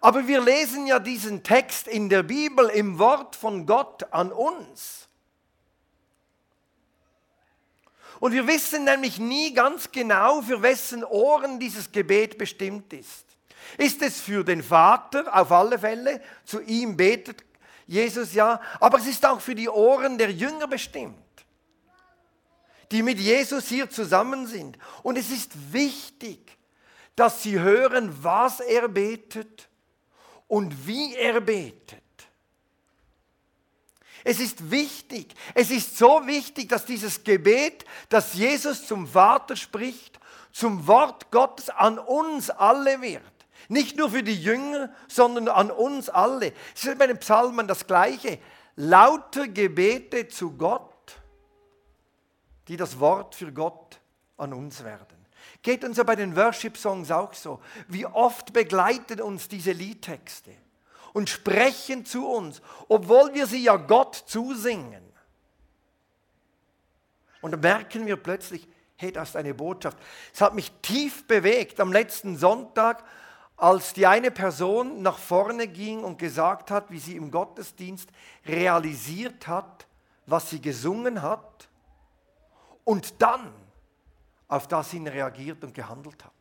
aber 0.00 0.26
wir 0.26 0.40
lesen 0.40 0.86
ja 0.86 0.98
diesen 0.98 1.42
Text 1.42 1.86
in 1.86 2.08
der 2.08 2.22
Bibel 2.22 2.68
im 2.68 2.98
Wort 2.98 3.36
von 3.36 3.66
Gott 3.66 4.12
an 4.12 4.32
uns. 4.32 5.08
Und 8.18 8.32
wir 8.32 8.46
wissen 8.46 8.84
nämlich 8.84 9.18
nie 9.18 9.54
ganz 9.54 9.92
genau, 9.92 10.42
für 10.42 10.62
wessen 10.62 11.04
Ohren 11.04 11.58
dieses 11.58 11.90
Gebet 11.90 12.36
bestimmt 12.36 12.92
ist. 12.92 13.24
Ist 13.78 14.02
es 14.02 14.20
für 14.20 14.44
den 14.44 14.62
Vater 14.62 15.34
auf 15.34 15.50
alle 15.52 15.78
Fälle, 15.78 16.20
zu 16.44 16.60
ihm 16.60 16.96
betet 16.96 17.44
Jesus 17.90 18.34
ja, 18.34 18.60
aber 18.78 18.98
es 18.98 19.06
ist 19.08 19.26
auch 19.26 19.40
für 19.40 19.56
die 19.56 19.68
Ohren 19.68 20.16
der 20.16 20.30
Jünger 20.30 20.68
bestimmt, 20.68 21.16
die 22.92 23.02
mit 23.02 23.18
Jesus 23.18 23.66
hier 23.66 23.90
zusammen 23.90 24.46
sind. 24.46 24.78
Und 25.02 25.18
es 25.18 25.28
ist 25.30 25.72
wichtig, 25.72 26.56
dass 27.16 27.42
sie 27.42 27.58
hören, 27.58 28.16
was 28.22 28.60
er 28.60 28.86
betet 28.86 29.68
und 30.50 30.88
wie 30.88 31.14
er 31.14 31.40
betet. 31.40 32.02
Es 34.24 34.40
ist 34.40 34.70
wichtig, 34.70 35.32
es 35.54 35.70
ist 35.70 35.96
so 35.96 36.26
wichtig, 36.26 36.68
dass 36.68 36.84
dieses 36.84 37.22
Gebet, 37.22 37.84
das 38.08 38.34
Jesus 38.34 38.86
zum 38.86 39.06
Vater 39.06 39.54
spricht, 39.54 40.18
zum 40.50 40.88
Wort 40.88 41.30
Gottes 41.30 41.70
an 41.70 42.00
uns 42.00 42.50
alle 42.50 43.00
wird. 43.00 43.22
Nicht 43.68 43.96
nur 43.96 44.10
für 44.10 44.24
die 44.24 44.34
Jünger, 44.34 44.92
sondern 45.06 45.46
an 45.46 45.70
uns 45.70 46.10
alle. 46.10 46.52
Es 46.74 46.84
ist 46.84 46.98
bei 46.98 47.06
den 47.06 47.18
Psalmen 47.18 47.68
das 47.68 47.86
Gleiche. 47.86 48.40
Lauter 48.74 49.46
Gebete 49.46 50.26
zu 50.26 50.56
Gott, 50.56 51.14
die 52.66 52.76
das 52.76 52.98
Wort 52.98 53.36
für 53.36 53.52
Gott 53.52 54.00
an 54.36 54.52
uns 54.52 54.82
werden. 54.82 55.19
Geht 55.62 55.84
uns 55.84 55.98
ja 55.98 56.04
bei 56.04 56.16
den 56.16 56.36
Worship-Songs 56.36 57.10
auch 57.10 57.34
so. 57.34 57.60
Wie 57.88 58.06
oft 58.06 58.52
begleiten 58.52 59.20
uns 59.20 59.48
diese 59.48 59.72
Liedtexte 59.72 60.52
und 61.12 61.28
sprechen 61.28 62.06
zu 62.06 62.26
uns, 62.26 62.62
obwohl 62.88 63.34
wir 63.34 63.46
sie 63.46 63.62
ja 63.62 63.76
Gott 63.76 64.24
zusingen. 64.26 65.02
Und 67.42 67.52
dann 67.52 67.60
merken 67.60 68.06
wir 68.06 68.16
plötzlich, 68.16 68.66
hey, 68.96 69.12
das 69.12 69.30
ist 69.30 69.36
eine 69.36 69.54
Botschaft. 69.54 69.98
Es 70.32 70.40
hat 70.40 70.54
mich 70.54 70.70
tief 70.82 71.26
bewegt 71.26 71.80
am 71.80 71.92
letzten 71.92 72.36
Sonntag, 72.36 73.02
als 73.56 73.92
die 73.92 74.06
eine 74.06 74.30
Person 74.30 75.02
nach 75.02 75.18
vorne 75.18 75.68
ging 75.68 76.02
und 76.02 76.18
gesagt 76.18 76.70
hat, 76.70 76.90
wie 76.90 76.98
sie 76.98 77.16
im 77.16 77.30
Gottesdienst 77.30 78.08
realisiert 78.46 79.46
hat, 79.46 79.86
was 80.24 80.48
sie 80.48 80.60
gesungen 80.60 81.20
hat 81.20 81.68
und 82.84 83.20
dann 83.20 83.52
auf 84.50 84.68
das 84.68 84.90
hin 84.90 85.06
reagiert 85.06 85.64
und 85.64 85.72
gehandelt 85.72 86.24
hat. 86.24 86.32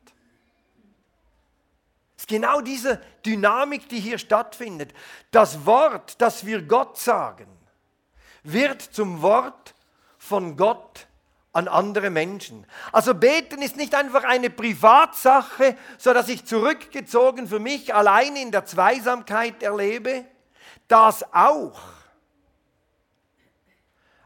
Es 2.18 2.24
ist 2.24 2.28
genau 2.28 2.60
diese 2.60 3.00
Dynamik, 3.26 3.88
die 3.88 4.00
hier 4.00 4.18
stattfindet. 4.18 4.94
Das 5.32 5.66
Wort, 5.66 6.20
das 6.20 6.46
wir 6.46 6.62
Gott 6.64 6.98
sagen, 6.98 7.48
wird 8.44 8.82
zum 8.82 9.22
Wort 9.22 9.74
von 10.18 10.58
Gott 10.58 11.08
an 11.54 11.68
andere 11.68 12.10
Menschen. 12.10 12.66
Also 12.92 13.14
beten 13.14 13.62
ist 13.62 13.78
nicht 13.78 13.96
einfach 13.96 14.24
eine 14.24 14.50
Privatsache, 14.50 15.78
so 15.98 16.14
dass 16.14 16.28
ich 16.30 16.46
zurückgezogen 16.46 17.48
für 17.48 17.60
mich 17.60 17.94
allein 17.94 18.36
in 18.36 18.52
der 18.52 18.66
Zweisamkeit 18.66 19.64
erlebe. 19.64 20.26
Das 20.88 21.24
auch. 21.34 21.80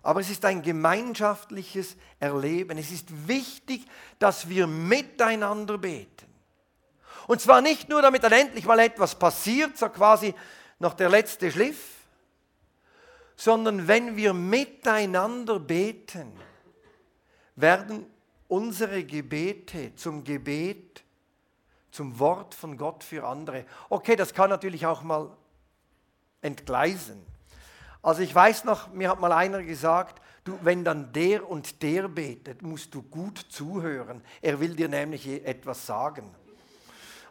Aber 0.04 0.20
es 0.20 0.30
ist 0.30 0.44
ein 0.44 0.62
gemeinschaftliches 0.62 1.96
Erleben. 2.20 2.78
Es 2.78 2.92
ist 2.92 3.28
wichtig, 3.28 3.86
dass 4.20 4.50
wir 4.50 4.68
miteinander 4.68 5.78
beten. 5.78 6.28
Und 7.26 7.40
zwar 7.40 7.62
nicht 7.62 7.88
nur, 7.88 8.02
damit 8.02 8.24
dann 8.24 8.34
endlich 8.34 8.66
mal 8.66 8.80
etwas 8.80 9.18
passiert, 9.18 9.78
so 9.78 9.88
quasi 9.88 10.36
noch 10.80 10.94
der 10.94 11.10
letzte 11.10 11.50
Schliff, 11.50 11.94
sondern 13.38 13.88
wenn 13.88 14.18
wir 14.18 14.34
miteinander 14.34 15.60
beten, 15.60 16.34
werden 17.56 18.06
unsere 18.50 19.06
Gebete 19.06 19.96
zum 19.96 20.26
Gebet, 20.26 21.04
zum 21.92 22.20
Wort 22.20 22.54
von 22.54 22.78
Gott 22.78 23.04
für 23.04 23.26
andere. 23.26 23.66
Okay, 23.90 24.18
das 24.18 24.34
kann 24.34 24.50
natürlich 24.50 24.86
auch 24.86 25.02
mal 25.02 25.30
entgleisen. 26.42 27.33
Also 28.04 28.22
ich 28.22 28.36
weiß 28.36 28.66
noch, 28.66 28.92
mir 28.92 29.10
hat 29.10 29.22
mal 29.22 29.32
einer 29.32 29.64
gesagt, 29.64 30.22
du, 30.44 30.60
wenn 30.62 30.84
dann 30.84 31.14
der 31.14 31.50
und 31.50 31.82
der 31.82 32.10
betet, 32.10 32.62
musst 32.62 32.94
du 32.94 33.02
gut 33.02 33.46
zuhören. 33.50 34.22
Er 34.42 34.60
will 34.60 34.76
dir 34.76 34.90
nämlich 34.90 35.26
etwas 35.46 35.86
sagen. 35.86 36.30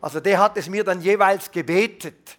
Also 0.00 0.18
der 0.18 0.38
hat 0.38 0.56
es 0.56 0.70
mir 0.70 0.82
dann 0.82 1.02
jeweils 1.02 1.50
gebetet. 1.50 2.38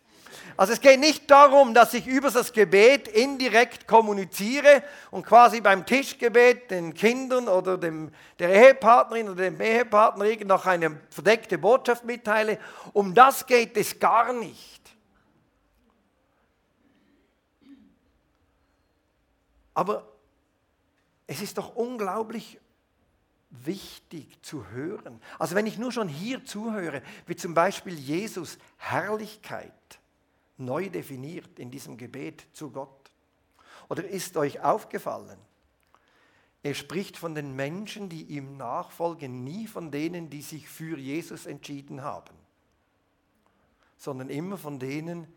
Also 0.57 0.73
es 0.73 0.81
geht 0.81 0.99
nicht 0.99 1.29
darum, 1.31 1.73
dass 1.73 1.93
ich 1.93 2.07
über 2.07 2.29
das 2.29 2.53
Gebet 2.53 3.07
indirekt 3.07 3.87
kommuniziere 3.87 4.83
und 5.11 5.25
quasi 5.25 5.61
beim 5.61 5.85
Tischgebet 5.85 6.69
den 6.71 6.93
Kindern 6.93 7.47
oder 7.47 7.77
dem, 7.77 8.11
der 8.39 8.49
Ehepartnerin 8.49 9.29
oder 9.29 9.43
dem 9.43 9.59
Ehepartner 9.61 10.25
noch 10.45 10.65
eine 10.65 10.99
verdeckte 11.09 11.57
Botschaft 11.57 12.03
mitteile. 12.03 12.59
Um 12.93 13.13
das 13.13 13.45
geht 13.45 13.77
es 13.77 13.99
gar 13.99 14.33
nicht. 14.33 14.82
Aber 19.73 20.07
es 21.27 21.41
ist 21.41 21.57
doch 21.57 21.75
unglaublich 21.75 22.59
wichtig 23.49 24.41
zu 24.41 24.67
hören. 24.69 25.21
Also 25.37 25.55
wenn 25.55 25.67
ich 25.67 25.77
nur 25.77 25.91
schon 25.91 26.07
hier 26.07 26.43
zuhöre, 26.43 27.01
wie 27.27 27.35
zum 27.35 27.53
Beispiel 27.53 27.93
Jesus 27.93 28.57
Herrlichkeit 28.77 29.71
neu 30.57 30.89
definiert 30.89 31.59
in 31.59 31.71
diesem 31.71 31.97
Gebet 31.97 32.47
zu 32.53 32.71
Gott? 32.71 33.11
Oder 33.89 34.07
ist 34.07 34.37
euch 34.37 34.61
aufgefallen, 34.61 35.37
er 36.63 36.73
spricht 36.73 37.17
von 37.17 37.35
den 37.35 37.55
Menschen, 37.55 38.07
die 38.07 38.23
ihm 38.23 38.55
nachfolgen, 38.55 39.43
nie 39.43 39.67
von 39.67 39.91
denen, 39.91 40.29
die 40.29 40.41
sich 40.41 40.69
für 40.69 40.97
Jesus 40.97 41.45
entschieden 41.45 42.01
haben, 42.01 42.33
sondern 43.97 44.29
immer 44.29 44.57
von 44.57 44.79
denen, 44.79 45.27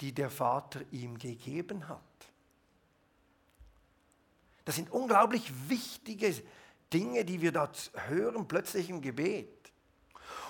die 0.00 0.12
der 0.12 0.28
Vater 0.28 0.80
ihm 0.90 1.18
gegeben 1.18 1.88
hat. 1.88 2.00
Das 4.64 4.76
sind 4.76 4.90
unglaublich 4.92 5.50
wichtige 5.68 6.34
Dinge, 6.92 7.24
die 7.24 7.40
wir 7.40 7.52
dort 7.52 7.90
hören, 8.08 8.46
plötzlich 8.46 8.90
im 8.90 9.00
Gebet. 9.00 9.72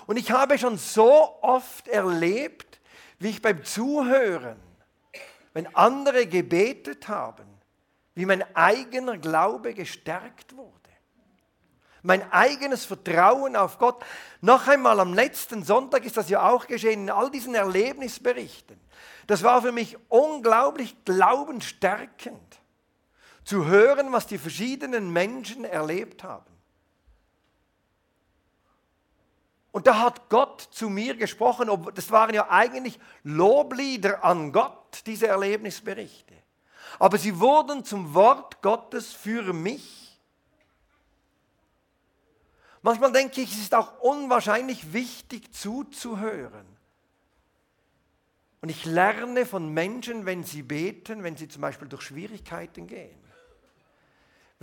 Und 0.05 0.17
ich 0.17 0.31
habe 0.31 0.57
schon 0.57 0.77
so 0.77 1.37
oft 1.41 1.87
erlebt, 1.87 2.79
wie 3.19 3.29
ich 3.29 3.41
beim 3.41 3.63
Zuhören, 3.63 4.57
wenn 5.53 5.73
andere 5.75 6.27
gebetet 6.27 7.07
haben, 7.07 7.45
wie 8.15 8.25
mein 8.25 8.43
eigener 8.55 9.17
Glaube 9.17 9.73
gestärkt 9.73 10.55
wurde. 10.55 10.71
Mein 12.01 12.29
eigenes 12.33 12.83
Vertrauen 12.83 13.55
auf 13.55 13.77
Gott. 13.77 14.03
Noch 14.41 14.67
einmal 14.67 14.99
am 14.99 15.13
letzten 15.13 15.63
Sonntag 15.63 16.03
ist 16.03 16.17
das 16.17 16.29
ja 16.29 16.49
auch 16.49 16.67
geschehen 16.67 17.03
in 17.03 17.09
all 17.09 17.31
diesen 17.31 17.55
Erlebnisberichten. 17.55 18.77
Das 19.25 19.41
war 19.41 19.61
für 19.61 19.71
mich 19.71 19.97
unglaublich 20.09 21.05
glaubensstärkend 21.05 22.59
zu 23.43 23.65
hören, 23.65 24.11
was 24.11 24.27
die 24.27 24.37
verschiedenen 24.37 25.11
Menschen 25.11 25.65
erlebt 25.65 26.23
haben. 26.23 26.51
Und 29.71 29.87
da 29.87 29.99
hat 29.99 30.29
Gott 30.29 30.61
zu 30.61 30.87
mir 30.87 31.15
gesprochen, 31.15 31.67
das 31.95 32.11
waren 32.11 32.33
ja 32.35 32.49
eigentlich 32.49 32.99
Loblieder 33.23 34.23
an 34.23 34.51
Gott, 34.51 35.01
diese 35.07 35.27
Erlebnisberichte. 35.27 36.35
Aber 36.99 37.17
sie 37.17 37.39
wurden 37.39 37.83
zum 37.83 38.13
Wort 38.13 38.61
Gottes 38.61 39.13
für 39.13 39.51
mich. 39.51 40.19
Manchmal 42.83 43.11
denke 43.11 43.41
ich, 43.41 43.51
es 43.51 43.59
ist 43.59 43.73
auch 43.73 43.99
unwahrscheinlich 44.01 44.93
wichtig 44.93 45.51
zuzuhören. 45.53 46.67
Und 48.61 48.69
ich 48.69 48.85
lerne 48.85 49.45
von 49.45 49.73
Menschen, 49.73 50.25
wenn 50.25 50.43
sie 50.43 50.61
beten, 50.61 51.23
wenn 51.23 51.35
sie 51.35 51.47
zum 51.47 51.61
Beispiel 51.61 51.87
durch 51.87 52.03
Schwierigkeiten 52.03 52.85
gehen. 52.85 53.19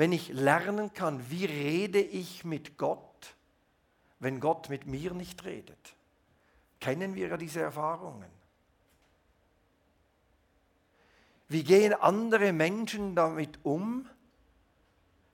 Wenn 0.00 0.12
ich 0.12 0.30
lernen 0.30 0.94
kann, 0.94 1.28
wie 1.28 1.44
rede 1.44 2.00
ich 2.00 2.42
mit 2.42 2.78
Gott, 2.78 3.34
wenn 4.18 4.40
Gott 4.40 4.70
mit 4.70 4.86
mir 4.86 5.12
nicht 5.12 5.44
redet. 5.44 5.94
Kennen 6.80 7.14
wir 7.14 7.28
ja 7.28 7.36
diese 7.36 7.60
Erfahrungen. 7.60 8.30
Wie 11.48 11.64
gehen 11.64 11.92
andere 11.92 12.54
Menschen 12.54 13.14
damit 13.14 13.58
um, 13.62 14.08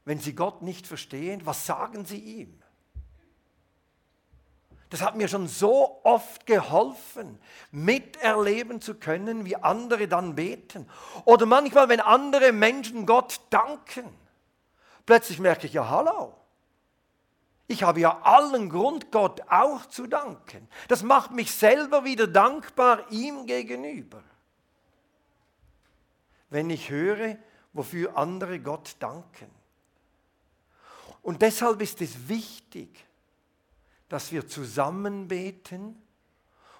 wenn 0.04 0.18
sie 0.18 0.35
Gott 0.35 0.62
nicht 0.62 0.88
verstehen? 0.88 1.42
Was 1.44 1.64
sagen 1.64 2.04
sie 2.04 2.18
ihm? 2.18 2.61
Das 4.90 5.00
hat 5.00 5.14
mir 5.14 5.28
schon 5.28 5.46
so 5.46 6.00
oft 6.02 6.44
geholfen, 6.44 7.38
miterleben 7.70 8.80
zu 8.80 8.96
können, 8.96 9.44
wie 9.44 9.54
andere 9.54 10.08
dann 10.08 10.35
beten. 10.35 10.88
Oder 11.25 11.46
manchmal, 11.46 11.88
wenn 11.88 12.00
andere 12.00 12.50
Menschen 12.50 13.06
Gott 13.06 13.42
danken. 13.50 14.25
Plötzlich 15.06 15.38
merke 15.38 15.68
ich, 15.68 15.72
ja, 15.72 15.88
hallo. 15.88 16.34
Ich 17.68 17.82
habe 17.82 18.00
ja 18.00 18.20
allen 18.22 18.68
Grund, 18.68 19.10
Gott 19.10 19.40
auch 19.48 19.86
zu 19.86 20.06
danken. 20.06 20.68
Das 20.88 21.02
macht 21.02 21.30
mich 21.30 21.52
selber 21.52 22.04
wieder 22.04 22.26
dankbar 22.26 23.10
ihm 23.10 23.46
gegenüber. 23.46 24.22
Wenn 26.50 26.70
ich 26.70 26.90
höre, 26.90 27.36
wofür 27.72 28.16
andere 28.16 28.60
Gott 28.60 28.96
danken. 28.98 29.50
Und 31.22 31.42
deshalb 31.42 31.80
ist 31.82 32.00
es 32.00 32.28
wichtig, 32.28 33.04
dass 34.08 34.30
wir 34.30 34.46
zusammen 34.46 35.26
beten. 35.26 36.00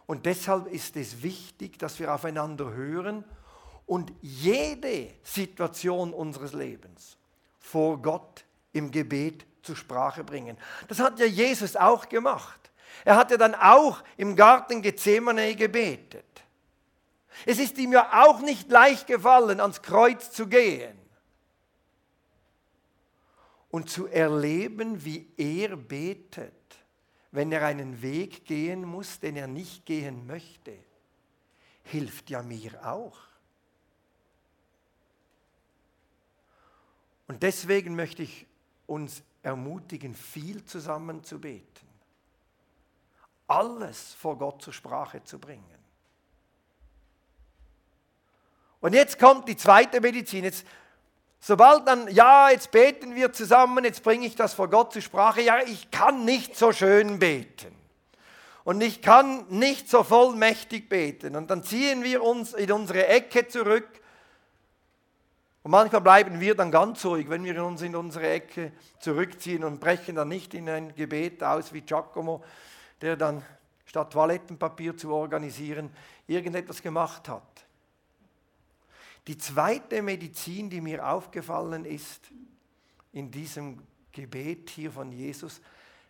Und 0.07 0.27
deshalb 0.27 0.69
ist 0.69 0.97
es 0.97 1.23
wichtig, 1.23 1.79
dass 1.79 1.99
wir 1.99 2.15
aufeinander 2.15 2.73
hören 2.73 3.25
und 3.87 4.13
jede 4.21 5.13
Situation 5.25 6.13
unseres 6.13 6.53
Lebens 6.53 7.19
vor 7.67 8.01
Gott 8.01 8.45
im 8.73 8.91
Gebet 8.91 9.45
zur 9.63 9.77
Sprache 9.77 10.23
bringen. 10.23 10.57
Das 10.89 11.01
hat 11.01 11.19
ja 11.19 11.27
Jesus 11.27 11.75
auch 11.77 12.09
gemacht. 12.09 12.71
Er 13.05 13.17
hat 13.17 13.31
ja 13.31 13.37
dann 13.37 13.55
auch 13.55 14.03
im 14.17 14.37
Garten 14.37 14.83
Gethsemane 14.83 15.55
gebetet. 15.57 16.25
Es 17.45 17.59
ist 17.59 17.77
ihm 17.79 17.93
ja 17.93 18.25
auch 18.25 18.41
nicht 18.41 18.71
leicht 18.71 19.07
gefallen, 19.07 19.61
ans 19.61 19.83
Kreuz 19.83 20.31
zu 20.31 20.47
gehen 20.47 20.97
und 23.71 23.91
zu 23.91 24.07
erleben, 24.07 25.05
wie 25.05 25.29
er 25.37 25.77
betet, 25.77 26.53
wenn 27.33 27.53
er 27.53 27.67
einen 27.67 28.01
Weg 28.01 28.47
gehen 28.47 28.85
muss, 28.85 29.21
den 29.21 29.37
er 29.37 29.49
nicht 29.49 29.85
gehen 29.85 30.27
möchte, 30.27 30.73
hilft 31.83 32.31
ja 32.31 32.43
mir 32.43 32.87
auch. 32.87 33.19
Und 37.29 37.43
deswegen 37.43 37.97
möchte 37.97 38.23
ich 38.23 38.47
uns 38.87 39.23
ermutigen, 39.43 40.15
viel 40.15 40.65
zusammen 40.65 41.25
zu 41.25 41.41
beten. 41.41 41.65
Alles 43.49 44.15
vor 44.15 44.39
Gott 44.39 44.63
zur 44.63 44.73
Sprache 44.73 45.23
zu 45.25 45.39
bringen. 45.39 45.65
Und 48.81 48.93
jetzt 48.93 49.19
kommt 49.19 49.49
die 49.49 49.57
zweite 49.57 50.01
Medizin. 50.01 50.45
Jetzt, 50.45 50.67
sobald 51.41 51.89
dann, 51.89 52.09
ja, 52.09 52.51
jetzt 52.51 52.71
beten 52.71 53.15
wir 53.15 53.33
zusammen, 53.33 53.85
jetzt 53.85 54.03
bringe 54.03 54.27
ich 54.27 54.37
das 54.37 54.55
vor 54.55 54.69
Gott 54.69 54.93
zur 54.93 55.03
Sprache. 55.03 55.43
Ja, 55.43 55.59
ich 55.65 55.91
kann 55.91 56.25
nicht 56.25 56.57
so 56.57 56.73
schön 56.73 57.19
beten. 57.19 57.75
Und 58.65 58.81
ich 58.81 59.01
kann 59.01 59.47
nicht 59.49 59.89
so 59.89 60.03
vollmächtig 60.03 60.89
beten. 60.89 61.37
Und 61.37 61.51
dann 61.51 61.63
ziehen 61.63 62.03
wir 62.03 62.23
uns 62.23 62.53
in 62.53 62.73
unsere 62.73 63.07
Ecke 63.07 63.47
zurück 63.47 63.89
und 65.67 65.73
manchmal 65.73 66.01
bleiben 66.01 66.39
wir 66.39 66.55
dann 66.55 66.71
ganz 66.71 67.05
ruhig, 67.05 67.29
wenn 67.29 67.43
wir 67.43 67.65
uns 67.65 67.83
in 67.83 67.97
unsere 67.97 68.31
Ecke 68.31 68.71
zurückziehen 69.01 69.65
und 69.65 69.81
brechen 69.81 70.15
dann 70.15 70.29
nicht 70.29 70.55
in 70.55 70.69
ein 70.69 70.95
Gebet 70.95 71.43
aus 71.43 71.73
wie 71.73 71.81
Giacomo, 71.81 72.45
der 73.01 73.17
dann 73.17 73.43
statt 73.85 74.13
Toilettenpapier 74.13 74.97
zu 74.97 75.13
organisieren 75.13 75.91
irgendetwas 76.29 76.81
gemacht 76.81 77.29
hat. 77.29 77.67
Die 79.27 79.37
zweite 79.37 80.03
Medizin, 80.03 80.71
die 80.71 80.81
mir 80.81 81.05
aufgefallen 81.05 81.85
ist 81.85 82.31
in 83.13 83.33
diesem 83.33 83.83
Gebet 84.13 84.71
hier 84.71 84.93
von 84.93 85.11
Jesus, 85.11 85.61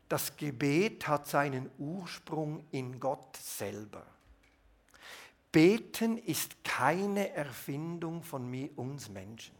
das 0.07 0.37
Gebet 0.37 1.09
hat 1.09 1.27
seinen 1.27 1.71
Ursprung 1.79 2.63
in 2.73 3.01
Gott 3.01 3.39
selber. 3.39 4.05
Beten 5.57 6.19
ist 6.19 6.63
keine 6.65 7.31
Erfindung 7.31 8.23
von 8.23 8.47
mir, 8.47 8.69
uns 8.77 9.09
Menschen. 9.09 9.55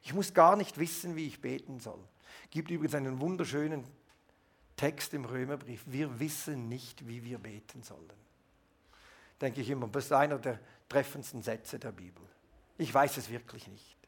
Ich 0.00 0.14
muss 0.14 0.32
gar 0.32 0.56
nicht 0.56 0.78
wissen, 0.78 1.14
wie 1.14 1.26
ich 1.26 1.42
beten 1.42 1.78
soll. 1.78 1.98
Es 2.44 2.50
gibt 2.52 2.70
übrigens 2.70 2.94
einen 2.94 3.20
wunderschönen 3.20 3.84
Text 4.74 5.12
im 5.12 5.26
Römerbrief. 5.26 5.82
Wir 5.84 6.18
wissen 6.18 6.70
nicht, 6.70 7.06
wie 7.06 7.22
wir 7.22 7.36
beten 7.36 7.82
sollen. 7.82 8.10
Denke 9.42 9.60
ich 9.60 9.68
immer, 9.68 9.88
das 9.88 10.06
ist 10.06 10.12
einer 10.12 10.38
der 10.38 10.58
treffendsten 10.88 11.42
Sätze 11.42 11.78
der 11.78 11.92
Bibel. 11.92 12.24
Ich 12.78 12.94
weiß 12.94 13.18
es 13.18 13.28
wirklich 13.28 13.68
nicht. 13.68 13.98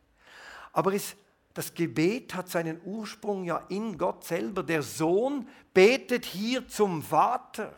Aber 0.73 0.95
es, 0.95 1.15
das 1.53 1.75
Gebet 1.75 2.35
hat 2.35 2.49
seinen 2.49 2.81
Ursprung 2.87 3.45
ja 3.45 3.67
in 3.69 3.99
Gott 3.99 4.25
selber. 4.25 4.63
Der 4.63 4.83
Sohn 4.83 5.47
betet 5.75 6.25
hier 6.25 6.67
zum 6.69 7.03
Vater. 7.03 7.75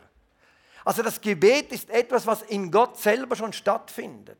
Also 0.84 1.02
das 1.02 1.20
Gebet 1.20 1.72
ist 1.72 1.90
etwas, 1.90 2.26
was 2.26 2.42
in 2.42 2.70
Gott 2.70 2.98
selber 2.98 3.36
schon 3.36 3.52
stattfindet. 3.52 4.38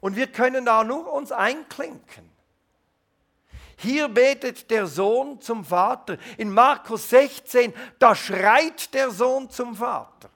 Und 0.00 0.16
wir 0.16 0.26
können 0.26 0.64
da 0.64 0.82
nur 0.82 1.12
uns 1.12 1.30
einklinken. 1.30 2.30
Hier 3.76 4.08
betet 4.08 4.70
der 4.70 4.86
Sohn 4.86 5.40
zum 5.40 5.64
Vater. 5.64 6.16
In 6.38 6.52
Markus 6.52 7.10
16, 7.10 7.72
da 7.98 8.14
schreit 8.14 8.92
der 8.94 9.10
Sohn 9.10 9.50
zum 9.50 9.76
Vater. 9.76 10.30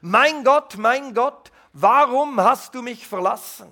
Mein 0.00 0.44
Gott, 0.44 0.76
mein 0.76 1.14
Gott, 1.14 1.50
warum 1.72 2.40
hast 2.40 2.74
du 2.74 2.82
mich 2.82 3.06
verlassen? 3.06 3.70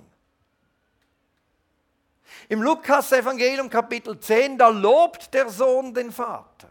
Im 2.49 2.63
Lukas-Evangelium 2.63 3.71
Kapitel 3.71 4.19
10, 4.19 4.59
da 4.59 4.69
lobt 4.69 5.35
der 5.35 5.49
Sohn 5.49 5.93
den 5.93 6.13
Vater. 6.13 6.71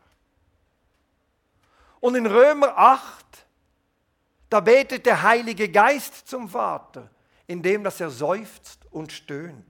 Und 2.00 2.15
in 2.15 2.26
Römer 2.26 2.78
8, 2.78 3.24
da 4.49 4.60
betet 4.60 5.05
der 5.05 5.23
Heilige 5.23 5.69
Geist 5.69 6.27
zum 6.27 6.49
Vater, 6.49 7.10
indem 7.47 7.84
dass 7.84 7.99
er 7.99 8.10
seufzt 8.10 8.86
und 8.91 9.12
stöhnt. 9.12 9.65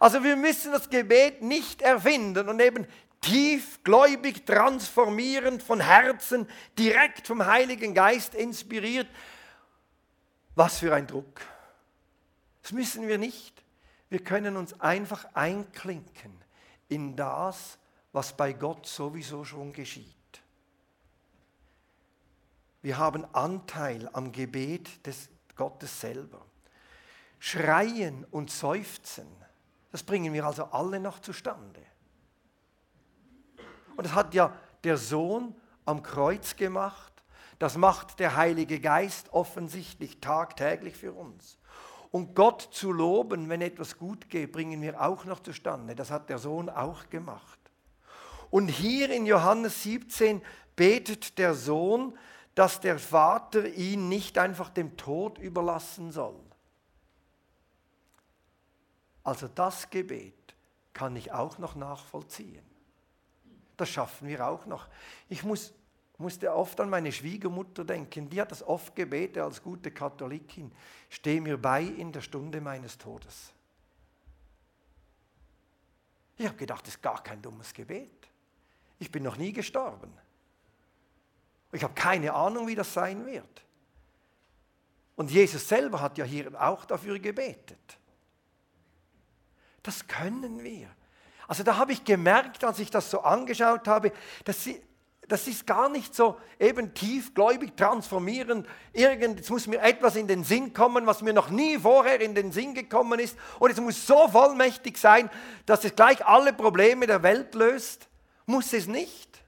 Also 0.00 0.22
wir 0.22 0.36
müssen 0.36 0.72
das 0.72 0.90
Gebet 0.90 1.42
nicht 1.42 1.82
erfinden 1.82 2.48
und 2.48 2.60
eben 2.60 2.86
tiefgläubig 3.20 4.44
transformierend 4.44 5.62
von 5.62 5.80
Herzen, 5.80 6.48
direkt 6.78 7.26
vom 7.26 7.44
Heiligen 7.46 7.94
Geist 7.94 8.34
inspiriert. 8.34 9.08
Was 10.54 10.78
für 10.78 10.94
ein 10.94 11.06
Druck. 11.06 11.40
Das 12.62 12.72
müssen 12.72 13.08
wir 13.08 13.18
nicht. 13.18 13.62
Wir 14.08 14.22
können 14.22 14.56
uns 14.56 14.80
einfach 14.80 15.26
einklinken 15.34 16.32
in 16.88 17.16
das, 17.16 17.78
was 18.12 18.36
bei 18.36 18.52
Gott 18.52 18.86
sowieso 18.86 19.44
schon 19.44 19.72
geschieht. 19.72 20.17
Wir 22.82 22.98
haben 22.98 23.24
Anteil 23.34 24.08
am 24.12 24.32
Gebet 24.32 25.06
des 25.06 25.28
Gottes 25.56 26.00
selber. 26.00 26.44
Schreien 27.38 28.24
und 28.30 28.50
seufzen, 28.50 29.26
das 29.90 30.02
bringen 30.02 30.32
wir 30.32 30.44
also 30.44 30.64
alle 30.64 31.00
noch 31.00 31.20
zustande. 31.20 31.80
Und 33.96 34.04
das 34.04 34.14
hat 34.14 34.34
ja 34.34 34.54
der 34.84 34.96
Sohn 34.96 35.54
am 35.84 36.02
Kreuz 36.02 36.56
gemacht. 36.56 37.12
Das 37.58 37.76
macht 37.76 38.20
der 38.20 38.36
Heilige 38.36 38.80
Geist 38.80 39.32
offensichtlich 39.32 40.20
tagtäglich 40.20 40.96
für 40.96 41.12
uns. 41.12 41.58
Und 42.10 42.34
Gott 42.34 42.68
zu 42.72 42.92
loben, 42.92 43.48
wenn 43.48 43.60
etwas 43.60 43.98
gut 43.98 44.30
geht, 44.30 44.52
bringen 44.52 44.80
wir 44.80 45.00
auch 45.00 45.24
noch 45.24 45.40
zustande. 45.40 45.94
Das 45.94 46.10
hat 46.10 46.30
der 46.30 46.38
Sohn 46.38 46.70
auch 46.70 47.10
gemacht. 47.10 47.58
Und 48.50 48.68
hier 48.68 49.10
in 49.10 49.26
Johannes 49.26 49.82
17 49.82 50.42
betet 50.74 51.38
der 51.38 51.54
Sohn, 51.54 52.16
dass 52.58 52.80
der 52.80 52.98
Vater 52.98 53.68
ihn 53.68 54.08
nicht 54.08 54.36
einfach 54.36 54.68
dem 54.68 54.96
Tod 54.96 55.38
überlassen 55.38 56.10
soll. 56.10 56.40
Also 59.22 59.46
das 59.46 59.88
Gebet 59.90 60.56
kann 60.92 61.14
ich 61.14 61.30
auch 61.30 61.58
noch 61.58 61.76
nachvollziehen. 61.76 62.64
Das 63.76 63.88
schaffen 63.88 64.26
wir 64.26 64.44
auch 64.44 64.66
noch. 64.66 64.88
Ich 65.28 65.44
muss, 65.44 65.72
musste 66.16 66.52
oft 66.52 66.80
an 66.80 66.90
meine 66.90 67.12
Schwiegermutter 67.12 67.84
denken. 67.84 68.28
Die 68.28 68.40
hat 68.40 68.50
das 68.50 68.64
oft 68.64 68.96
gebetet 68.96 69.38
als 69.38 69.62
gute 69.62 69.92
Katholikin. 69.92 70.72
Steh 71.10 71.38
mir 71.38 71.62
bei 71.62 71.84
in 71.84 72.10
der 72.10 72.22
Stunde 72.22 72.60
meines 72.60 72.98
Todes. 72.98 73.52
Ich 76.36 76.44
habe 76.44 76.56
gedacht, 76.56 76.88
das 76.88 76.96
ist 76.96 77.02
gar 77.02 77.22
kein 77.22 77.40
dummes 77.40 77.72
Gebet. 77.72 78.28
Ich 78.98 79.12
bin 79.12 79.22
noch 79.22 79.36
nie 79.36 79.52
gestorben. 79.52 80.12
Ich 81.72 81.82
habe 81.82 81.94
keine 81.94 82.32
Ahnung, 82.34 82.66
wie 82.66 82.74
das 82.74 82.92
sein 82.92 83.26
wird. 83.26 83.44
Und 85.16 85.30
Jesus 85.30 85.68
selber 85.68 86.00
hat 86.00 86.16
ja 86.16 86.24
hier 86.24 86.50
auch 86.60 86.84
dafür 86.84 87.18
gebetet. 87.18 87.98
Das 89.82 90.06
können 90.06 90.62
wir. 90.62 90.88
Also 91.48 91.62
da 91.62 91.76
habe 91.76 91.92
ich 91.92 92.04
gemerkt, 92.04 92.62
als 92.62 92.78
ich 92.78 92.90
das 92.90 93.10
so 93.10 93.22
angeschaut 93.22 93.88
habe, 93.88 94.12
dass 94.44 94.62
sie, 94.62 94.80
das 95.26 95.48
ist 95.48 95.66
gar 95.66 95.88
nicht 95.88 96.14
so 96.14 96.38
eben 96.60 96.94
tiefgläubig 96.94 97.74
transformierend. 97.76 98.66
Irgend, 98.92 99.38
jetzt 99.38 99.50
muss 99.50 99.66
mir 99.66 99.80
etwas 99.80 100.16
in 100.16 100.28
den 100.28 100.44
Sinn 100.44 100.72
kommen, 100.72 101.06
was 101.06 101.22
mir 101.22 101.32
noch 101.32 101.50
nie 101.50 101.78
vorher 101.78 102.20
in 102.20 102.34
den 102.34 102.52
Sinn 102.52 102.74
gekommen 102.74 103.18
ist. 103.18 103.36
Und 103.58 103.70
es 103.70 103.80
muss 103.80 104.06
so 104.06 104.28
vollmächtig 104.28 104.98
sein, 104.98 105.30
dass 105.66 105.84
es 105.84 105.96
gleich 105.96 106.24
alle 106.24 106.52
Probleme 106.52 107.06
der 107.06 107.22
Welt 107.22 107.54
löst. 107.54 108.08
Muss 108.46 108.72
es 108.72 108.86
nicht. 108.86 109.42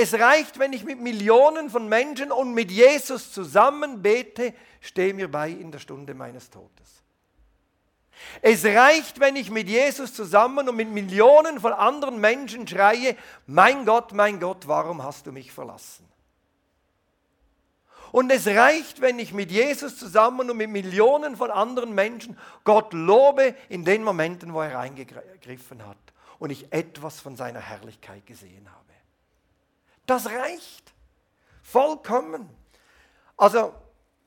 Es 0.00 0.14
reicht, 0.14 0.60
wenn 0.60 0.72
ich 0.72 0.84
mit 0.84 1.00
Millionen 1.00 1.70
von 1.70 1.88
Menschen 1.88 2.30
und 2.30 2.54
mit 2.54 2.70
Jesus 2.70 3.32
zusammen 3.32 4.00
bete, 4.00 4.54
steh 4.80 5.12
mir 5.12 5.28
bei 5.28 5.50
in 5.50 5.72
der 5.72 5.80
Stunde 5.80 6.14
meines 6.14 6.50
Todes. 6.50 7.02
Es 8.40 8.64
reicht, 8.64 9.18
wenn 9.18 9.34
ich 9.34 9.50
mit 9.50 9.68
Jesus 9.68 10.14
zusammen 10.14 10.68
und 10.68 10.76
mit 10.76 10.88
Millionen 10.88 11.58
von 11.58 11.72
anderen 11.72 12.20
Menschen 12.20 12.68
schreie, 12.68 13.16
mein 13.48 13.84
Gott, 13.84 14.12
mein 14.12 14.38
Gott, 14.38 14.68
warum 14.68 15.02
hast 15.02 15.26
du 15.26 15.32
mich 15.32 15.50
verlassen? 15.50 16.08
Und 18.12 18.30
es 18.30 18.46
reicht, 18.46 19.00
wenn 19.00 19.18
ich 19.18 19.32
mit 19.32 19.50
Jesus 19.50 19.98
zusammen 19.98 20.48
und 20.48 20.58
mit 20.58 20.70
Millionen 20.70 21.36
von 21.36 21.50
anderen 21.50 21.92
Menschen 21.92 22.38
Gott 22.62 22.92
lobe 22.92 23.52
in 23.68 23.84
den 23.84 24.04
Momenten, 24.04 24.54
wo 24.54 24.60
er 24.60 24.78
eingegriffen 24.78 25.84
hat 25.84 25.98
und 26.38 26.50
ich 26.50 26.72
etwas 26.72 27.20
von 27.20 27.34
seiner 27.34 27.60
Herrlichkeit 27.60 28.24
gesehen 28.26 28.68
habe. 28.70 28.87
Das 30.08 30.24
reicht. 30.26 30.94
Vollkommen. 31.62 32.48
Also 33.36 33.74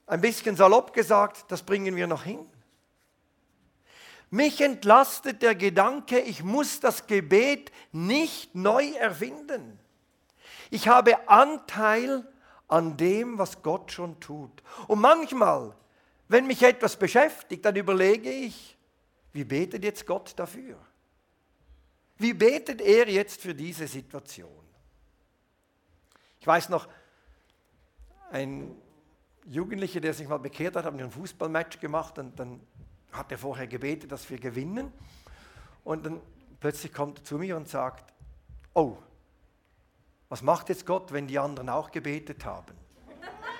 ein 0.06 0.22
bisschen 0.22 0.56
salopp 0.56 0.94
gesagt, 0.94 1.52
das 1.52 1.63
bringen 1.63 1.96
wir 1.96 2.06
noch 2.06 2.24
hin. 2.24 2.48
Mich 4.30 4.62
entlastet 4.62 5.41
der 5.41 5.56
Gedanke, 5.56 6.20
ich 6.20 6.44
muss 6.44 6.80
das 6.82 7.08
Gebet 7.08 7.72
nicht 7.91 8.54
neu 8.54 8.91
erfinden. 8.91 9.80
Ich 10.70 10.88
habe 10.88 11.28
Anteil 11.28 12.32
an 12.67 12.96
dem, 12.96 13.39
was 13.39 13.63
Gott 13.63 13.91
schon 13.91 14.20
tut. 14.20 14.62
Und 14.88 15.02
manchmal, 15.02 15.76
wenn 16.28 16.46
mich 16.46 16.62
etwas 16.62 16.96
beschäftigt, 16.96 17.65
dann 17.65 17.76
überlege 17.76 18.30
ich, 18.30 18.78
wie 19.34 19.46
betet 19.46 19.84
jetzt 19.84 20.06
Gott 20.06 20.34
dafür? 20.36 20.78
Wie 22.20 22.34
betet 22.34 22.82
er 22.82 23.10
jetzt 23.10 23.41
für 23.41 23.56
diese 23.56 23.88
Situation? 23.88 24.70
Ich 26.41 26.47
weiß 26.47 26.69
noch, 26.69 26.88
ein 28.32 28.75
Jugendlicher, 29.45 30.01
der 30.01 30.15
sich 30.15 30.27
mal 30.27 30.39
bekehrt 30.39 30.75
hat, 30.75 30.86
haben 30.86 30.97
wir 30.97 31.06
ein 31.06 31.12
Fußballmatch 31.12 31.80
gemacht 31.80 32.17
und 32.17 32.39
dann 32.39 32.60
hat 33.12 33.32
er 33.32 33.38
vorher 33.38 33.67
gebetet, 33.67 34.12
dass 34.12 34.27
wir 34.27 34.39
gewinnen. 34.39 34.91
Und 35.84 36.04
dann 36.04 36.19
plötzlich 36.60 36.91
kommt 36.91 37.19
er 37.19 37.23
zu 37.25 37.38
mir 37.38 37.56
und 37.56 37.69
sagt, 37.69 38.12
oh, 38.73 38.97
was 40.30 40.41
macht 40.41 40.69
jetzt 40.69 40.88
Gott, 40.88 41.12
wenn 41.12 41.27
die 41.27 41.38
anderen 41.38 41.69
auch 41.69 41.91
gebetet 41.91 42.43
haben? 42.43 42.73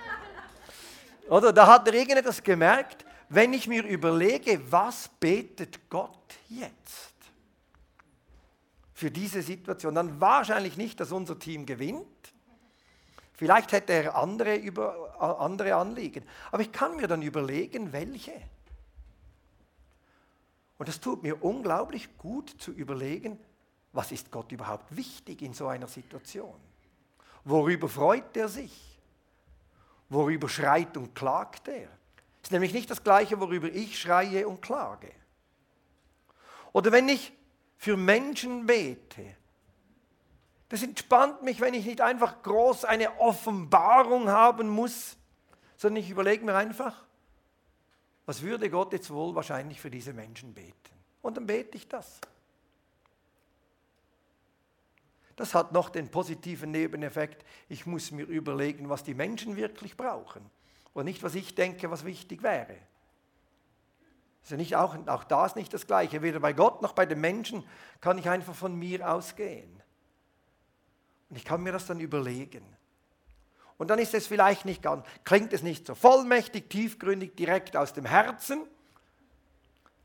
Oder 1.30 1.54
da 1.54 1.68
hat 1.68 1.88
er 1.88 1.94
irgendetwas 1.94 2.42
gemerkt, 2.42 3.06
wenn 3.30 3.54
ich 3.54 3.68
mir 3.68 3.86
überlege, 3.86 4.60
was 4.72 5.08
betet 5.20 5.88
Gott 5.88 6.36
jetzt 6.50 7.14
für 8.96 9.12
diese 9.12 9.44
Situation, 9.44 9.94
dann 9.94 10.20
wahrscheinlich 10.20 10.78
nicht, 10.78 11.00
dass 11.00 11.12
unser 11.12 11.38
Team 11.38 11.68
gewinnt. 11.68 12.31
Vielleicht 13.42 13.72
hätte 13.72 13.94
er 13.94 14.16
andere, 14.16 14.56
über, 14.56 15.20
andere 15.20 15.74
Anliegen. 15.74 16.24
Aber 16.52 16.62
ich 16.62 16.72
kann 16.72 16.96
mir 16.96 17.08
dann 17.08 17.24
überlegen, 17.24 17.92
welche. 17.92 18.40
Und 20.78 20.88
es 20.88 21.00
tut 21.00 21.24
mir 21.24 21.44
unglaublich 21.44 22.20
gut 22.20 22.52
zu 22.62 22.72
überlegen, 22.72 23.40
was 23.94 24.12
ist 24.12 24.30
Gott 24.30 24.52
überhaupt 24.52 24.96
wichtig 24.96 25.42
in 25.42 25.56
so 25.56 25.66
einer 25.66 25.88
Situation? 25.88 26.54
Worüber 27.44 27.90
freut 27.90 28.38
er 28.38 28.48
sich? 28.48 29.02
Worüber 30.10 30.48
schreit 30.48 30.96
und 30.96 31.16
klagt 31.16 31.68
er? 31.68 31.90
Es 32.44 32.50
ist 32.50 32.52
nämlich 32.52 32.74
nicht 32.74 32.92
das 32.92 33.04
Gleiche, 33.04 33.40
worüber 33.40 33.70
ich 33.70 34.00
schreie 34.00 34.48
und 34.48 34.62
klage. 34.62 35.12
Oder 36.74 36.92
wenn 36.92 37.10
ich 37.10 37.34
für 37.78 37.98
Menschen 37.98 38.68
bete, 38.68 39.36
das 40.72 40.84
entspannt 40.84 41.44
mich, 41.44 41.60
wenn 41.60 41.74
ich 41.74 41.86
nicht 41.86 42.00
einfach 42.00 42.44
groß 42.44 42.86
eine 42.86 43.20
Offenbarung 43.20 44.30
haben 44.30 44.70
muss, 44.70 45.18
sondern 45.76 46.02
ich 46.02 46.10
überlege 46.10 46.46
mir 46.46 46.56
einfach, 46.56 46.96
was 48.26 48.42
würde 48.42 48.70
Gott 48.70 48.94
jetzt 48.94 49.12
wohl 49.12 49.36
wahrscheinlich 49.36 49.82
für 49.82 49.92
diese 49.92 50.14
Menschen 50.14 50.54
beten? 50.54 50.74
Und 51.22 51.36
dann 51.36 51.46
bete 51.46 51.76
ich 51.76 51.90
das. 51.90 52.22
Das 55.36 55.54
hat 55.54 55.74
noch 55.74 55.90
den 55.90 56.08
positiven 56.08 56.72
Nebeneffekt, 56.72 57.46
ich 57.68 57.86
muss 57.86 58.12
mir 58.12 58.26
überlegen, 58.26 58.88
was 58.88 59.04
die 59.04 59.14
Menschen 59.14 59.58
wirklich 59.58 59.98
brauchen 59.98 60.50
und 60.94 61.04
nicht, 61.04 61.22
was 61.22 61.36
ich 61.36 61.54
denke, 61.54 61.92
was 61.92 62.06
wichtig 62.06 62.44
wäre. 62.44 62.78
Also 64.44 64.56
nicht 64.56 64.78
auch, 64.78 64.96
auch 65.08 65.26
da 65.26 65.46
ist 65.46 65.58
nicht 65.58 65.74
das 65.74 65.86
Gleiche. 65.86 66.22
Weder 66.22 66.40
bei 66.40 66.54
Gott 66.54 66.82
noch 66.82 66.94
bei 66.94 67.06
den 67.06 67.20
Menschen 67.20 67.66
kann 68.00 68.18
ich 68.18 68.30
einfach 68.30 68.56
von 68.56 68.74
mir 68.74 69.12
ausgehen. 69.12 69.81
Und 71.32 71.38
ich 71.38 71.46
kann 71.46 71.64
mir 71.64 71.72
das 71.72 71.86
dann 71.88 72.02
überlegen. 72.02 72.62
Und 73.78 73.88
dann 73.88 73.98
ist 73.98 74.14
es 74.14 74.28
vielleicht 74.28 74.66
nicht 74.66 74.84
ganz, 74.84 75.08
klingt 75.24 75.54
es 75.54 75.64
nicht 75.64 75.88
so 75.88 75.96
vollmächtig, 75.96 76.70
tiefgründig, 76.70 77.36
direkt 77.36 77.76
aus 77.76 77.94
dem 77.94 78.06
Herzen, 78.06 78.68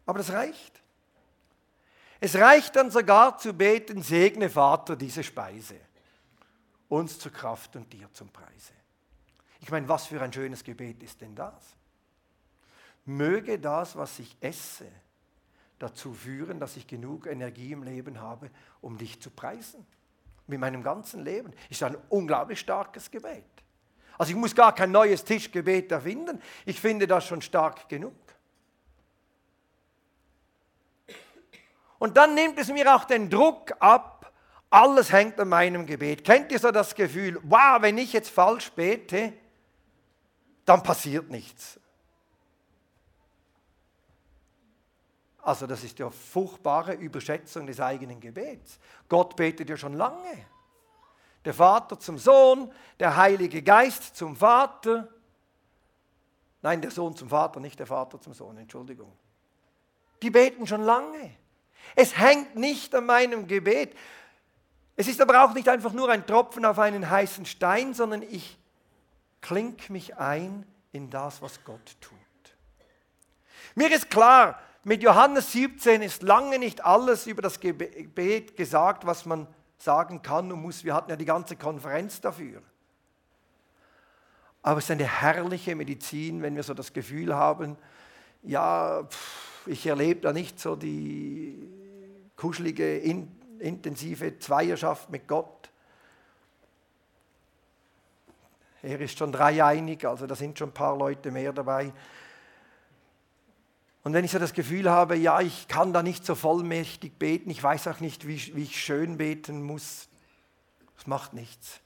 aber 0.07 0.19
das 0.19 0.33
reicht. 0.33 0.81
Es 2.21 2.37
reicht 2.37 2.77
dann 2.77 2.91
sogar 2.91 3.37
zu 3.37 3.53
beten, 3.53 4.03
segne 4.03 4.49
Vater 4.49 4.95
diese 4.97 5.23
Speise, 5.25 5.75
uns 6.89 7.19
zur 7.19 7.33
Kraft 7.33 7.75
und 7.77 7.93
dir 7.93 8.11
zum 8.12 8.31
Preise. 8.31 8.73
Ich 9.61 9.71
meine, 9.71 9.89
was 9.89 10.07
für 10.07 10.23
ein 10.23 10.33
schönes 10.33 10.62
Gebet 10.62 11.03
ist 11.03 11.21
denn 11.21 11.35
das? 11.35 11.75
Möge 13.05 13.59
das, 13.59 13.97
was 13.97 14.21
ich 14.21 14.37
esse, 14.41 14.87
dazu 15.79 16.15
führen, 16.15 16.61
dass 16.61 16.77
ich 16.77 16.87
genug 16.87 17.27
Energie 17.27 17.73
im 17.73 17.83
Leben 17.83 18.21
habe, 18.21 18.49
um 18.81 18.97
dich 18.97 19.21
zu 19.21 19.31
preisen. 19.31 19.85
Mit 20.47 20.61
meinem 20.61 20.83
ganzen 20.83 21.25
Leben. 21.25 21.53
Ist 21.69 21.83
ein 21.83 21.97
unglaublich 22.09 22.61
starkes 22.61 23.11
Gebet. 23.11 23.45
Also 24.19 24.31
ich 24.31 24.37
muss 24.37 24.55
gar 24.55 24.75
kein 24.75 24.91
neues 24.91 25.25
Tischgebet 25.25 25.93
erfinden. 25.93 26.41
Ich 26.65 26.81
finde 26.81 27.07
das 27.07 27.27
schon 27.27 27.43
stark 27.43 27.89
genug. 27.89 28.15
Und 31.99 32.17
dann 32.17 32.35
nimmt 32.35 32.59
es 32.59 32.69
mir 32.69 32.95
auch 32.95 33.05
den 33.05 33.31
Druck 33.31 33.73
ab, 33.81 34.33
alles 34.69 35.13
hängt 35.13 35.41
an 35.41 35.49
meinem 35.49 35.87
Gebet. 35.87 36.25
Kennt 36.25 36.53
ihr 36.53 36.59
so 36.59 36.71
das 36.71 36.95
Gefühl, 36.95 37.41
wow, 37.45 37.81
wenn 37.81 37.97
ich 37.99 38.13
jetzt 38.13 38.31
falsch 38.31 38.71
bete, 38.73 39.33
dann 40.65 40.83
passiert 40.83 41.31
nichts. 41.31 41.81
Also 45.47 45.69
das 45.69 45.85
ist 45.85 45.97
ja 46.01 46.11
furchtbare 46.11 46.95
Überschätzung 46.95 47.69
des 47.69 47.79
eigenen 47.79 48.19
Gebets. 48.19 48.81
Gott 49.09 49.37
betet 49.37 49.71
ja 49.71 49.77
schon 49.77 49.93
lange. 49.93 50.45
Der 51.45 51.55
Vater 51.55 52.01
zum 52.01 52.19
Sohn, 52.19 52.73
der 52.99 53.17
Heilige 53.17 53.63
Geist 53.63 54.17
zum 54.17 54.35
Vater. 54.35 55.07
Nein, 56.63 56.83
der 56.83 56.91
Sohn 56.91 57.15
zum 57.15 57.29
Vater, 57.29 57.61
nicht 57.61 57.79
der 57.79 57.87
Vater 57.87 58.21
zum 58.21 58.35
Sohn, 58.35 58.59
Entschuldigung. 58.59 59.13
Die 60.21 60.31
beten 60.31 60.67
schon 60.67 60.83
lange. 60.83 61.37
Es 61.95 62.19
hängt 62.19 62.57
nicht 62.57 62.93
an 62.93 63.07
meinem 63.07 63.47
Gebet. 63.47 63.97
Es 64.97 65.07
ist 65.07 65.21
aber 65.21 65.45
auch 65.45 65.55
nicht 65.55 65.69
einfach 65.69 65.93
nur 65.93 66.09
ein 66.11 66.27
Tropfen 66.27 66.65
auf 66.65 66.81
einen 66.81 67.09
heißen 67.09 67.47
Stein, 67.47 67.95
sondern 67.95 68.23
ich 68.23 68.59
klinke 69.41 69.93
mich 69.93 70.17
ein 70.17 70.67
in 70.91 71.09
das, 71.09 71.41
was 71.41 71.63
Gott 71.63 71.97
tut. 72.01 72.19
Mir 73.77 73.93
ist 73.93 74.11
klar, 74.11 74.61
mit 74.87 75.03
Johannes 75.03 75.51
17 75.51 76.01
ist 76.01 76.22
lange 76.22 76.61
nicht 76.61 76.85
alles 76.85 77.27
über 77.27 77.42
das 77.42 77.59
Gebet 77.59 78.57
gesagt, 78.57 79.05
was 79.05 79.27
man 79.27 79.49
sagen 79.79 80.22
kann 80.22 80.53
und 80.53 80.62
muss. 80.62 80.85
Wir 80.85 80.94
hatten 80.94 81.11
ja 81.11 81.16
die 81.16 81.25
ganze 81.25 81.57
Konferenz 81.57 82.20
dafür. 82.20 82.62
Aber 84.62 84.79
es 84.79 84.85
ist 84.85 84.92
eine 84.92 85.05
herrliche 85.05 85.75
Medizin, 85.75 86.40
wenn 86.40 86.55
wir 86.55 86.62
so 86.62 86.72
das 86.72 86.92
Gefühl 86.92 87.35
haben, 87.35 87.77
ja, 88.44 89.09
ich 89.66 89.85
erlebe 89.88 90.20
da 90.20 90.33
nicht 90.33 90.61
so 90.61 90.77
die 90.77 91.68
kuschelige, 92.37 92.99
in, 92.99 93.37
intensive 93.59 94.38
Zweierschaft 94.38 95.11
mit 95.11 95.27
Gott. 95.27 95.68
Er 98.83 99.01
ist 99.01 99.18
schon 99.18 99.33
dreieinig, 99.33 100.07
also 100.07 100.29
da 100.29 100.37
sind 100.37 100.57
schon 100.57 100.68
ein 100.68 100.75
paar 100.75 100.96
Leute 100.96 101.33
mehr 101.33 101.53
dabei. 101.53 101.92
Und 104.07 104.12
wenn 104.12 104.25
ich 104.25 104.31
so 104.31 104.38
das 104.38 104.53
Gefühl 104.53 104.88
habe, 104.88 105.16
ja, 105.16 105.40
ich 105.40 105.66
kann 105.66 105.92
da 105.92 106.01
nicht 106.01 106.25
so 106.25 106.37
vollmächtig 106.37 107.19
beten, 107.19 107.51
ich 107.51 107.61
weiß 107.61 107.88
auch 107.88 107.99
nicht, 107.99 108.29
wie, 108.29 108.55
wie 108.55 108.62
ich 108.62 108.81
schön 108.81 109.16
beten 109.16 109.64
muss, 109.64 110.09
das 110.95 111.09
macht 111.09 111.33
nichts. 111.33 111.81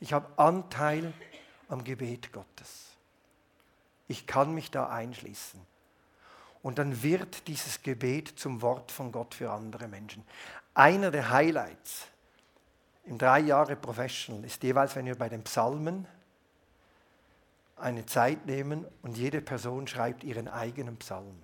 Ich 0.00 0.12
habe 0.12 0.26
Anteil 0.36 1.12
am 1.68 1.84
Gebet 1.84 2.32
Gottes. 2.32 2.86
Ich 4.08 4.26
kann 4.26 4.52
mich 4.52 4.72
da 4.72 4.88
einschließen. 4.88 5.60
Und 6.60 6.80
dann 6.80 7.04
wird 7.04 7.46
dieses 7.46 7.84
Gebet 7.84 8.36
zum 8.36 8.60
Wort 8.60 8.90
von 8.90 9.12
Gott 9.12 9.32
für 9.32 9.52
andere 9.52 9.86
Menschen. 9.86 10.24
Einer 10.74 11.12
der 11.12 11.30
Highlights 11.30 12.08
im 13.04 13.16
drei 13.16 13.38
Jahre 13.38 13.76
Professional 13.76 14.44
ist 14.44 14.60
jeweils, 14.64 14.96
wenn 14.96 15.06
wir 15.06 15.14
bei 15.14 15.28
den 15.28 15.44
Psalmen 15.44 16.08
eine 17.80 18.06
Zeit 18.06 18.46
nehmen 18.46 18.86
und 19.02 19.16
jede 19.16 19.40
Person 19.40 19.86
schreibt 19.86 20.24
ihren 20.24 20.48
eigenen 20.48 20.96
Psalm. 20.98 21.42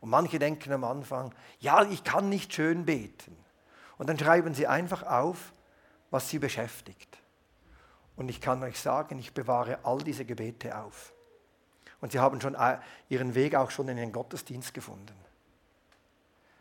Und 0.00 0.10
manche 0.10 0.38
denken 0.38 0.72
am 0.72 0.84
Anfang, 0.84 1.34
ja, 1.60 1.82
ich 1.84 2.04
kann 2.04 2.28
nicht 2.28 2.52
schön 2.52 2.84
beten. 2.84 3.36
Und 3.96 4.08
dann 4.08 4.18
schreiben 4.18 4.54
sie 4.54 4.66
einfach 4.66 5.02
auf, 5.02 5.52
was 6.10 6.28
sie 6.28 6.38
beschäftigt. 6.38 7.18
Und 8.16 8.28
ich 8.28 8.40
kann 8.40 8.62
euch 8.62 8.78
sagen, 8.78 9.18
ich 9.18 9.32
bewahre 9.32 9.78
all 9.82 9.98
diese 9.98 10.24
Gebete 10.24 10.78
auf. 10.78 11.12
Und 12.00 12.12
sie 12.12 12.18
haben 12.18 12.40
schon 12.40 12.54
äh, 12.54 12.78
ihren 13.08 13.34
Weg 13.34 13.54
auch 13.54 13.70
schon 13.70 13.88
in 13.88 13.96
den 13.96 14.12
Gottesdienst 14.12 14.74
gefunden, 14.74 15.16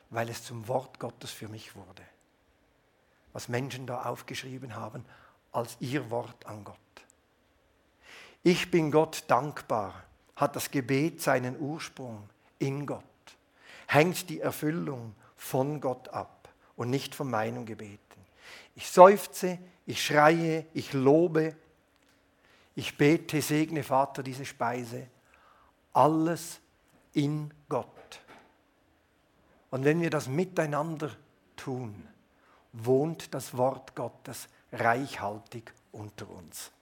weil 0.10 0.30
es 0.30 0.44
zum 0.44 0.68
Wort 0.68 1.00
Gottes 1.00 1.32
für 1.32 1.50
mich 1.50 1.76
wurde. 1.76 2.04
Was 3.34 3.50
Menschen 3.50 3.86
da 3.86 4.04
aufgeschrieben 4.04 4.76
haben 4.76 5.06
als 5.52 5.76
ihr 5.80 6.10
Wort 6.10 6.46
an 6.46 6.64
Gott. 6.64 6.78
Ich 8.46 8.70
bin 8.70 8.92
Gott 8.92 9.24
dankbar, 9.28 10.04
hat 10.36 10.58
das 10.58 10.70
Gebet 10.70 11.22
seinen 11.22 11.58
Ursprung 11.58 12.30
in 12.60 12.86
Gott, 12.86 13.04
hängt 13.88 14.30
die 14.30 14.42
Erfüllung 14.42 15.16
von 15.38 15.80
Gott 15.80 16.10
ab 16.10 16.50
und 16.76 16.90
nicht 16.90 17.16
von 17.16 17.30
meinem 17.30 17.66
Gebeten. 17.66 18.00
Ich 18.76 18.90
seufze, 18.90 19.60
ich 19.86 20.06
schreie, 20.06 20.66
ich 20.74 20.92
lobe, 20.92 21.56
ich 22.76 22.98
bete, 22.98 23.42
segne 23.42 23.82
Vater 23.82 24.24
diese 24.24 24.46
Speise, 24.46 25.08
alles 25.94 26.60
in 27.14 27.50
Gott. 27.70 27.88
Und 29.72 29.86
wenn 29.86 30.02
wir 30.02 30.10
das 30.10 30.28
miteinander 30.28 31.12
tun, 31.56 32.10
wohnt 32.74 33.34
das 33.34 33.56
Wort 33.56 33.96
Gottes 33.96 34.50
reichhaltig 34.74 35.74
unter 35.94 36.30
uns. 36.30 36.73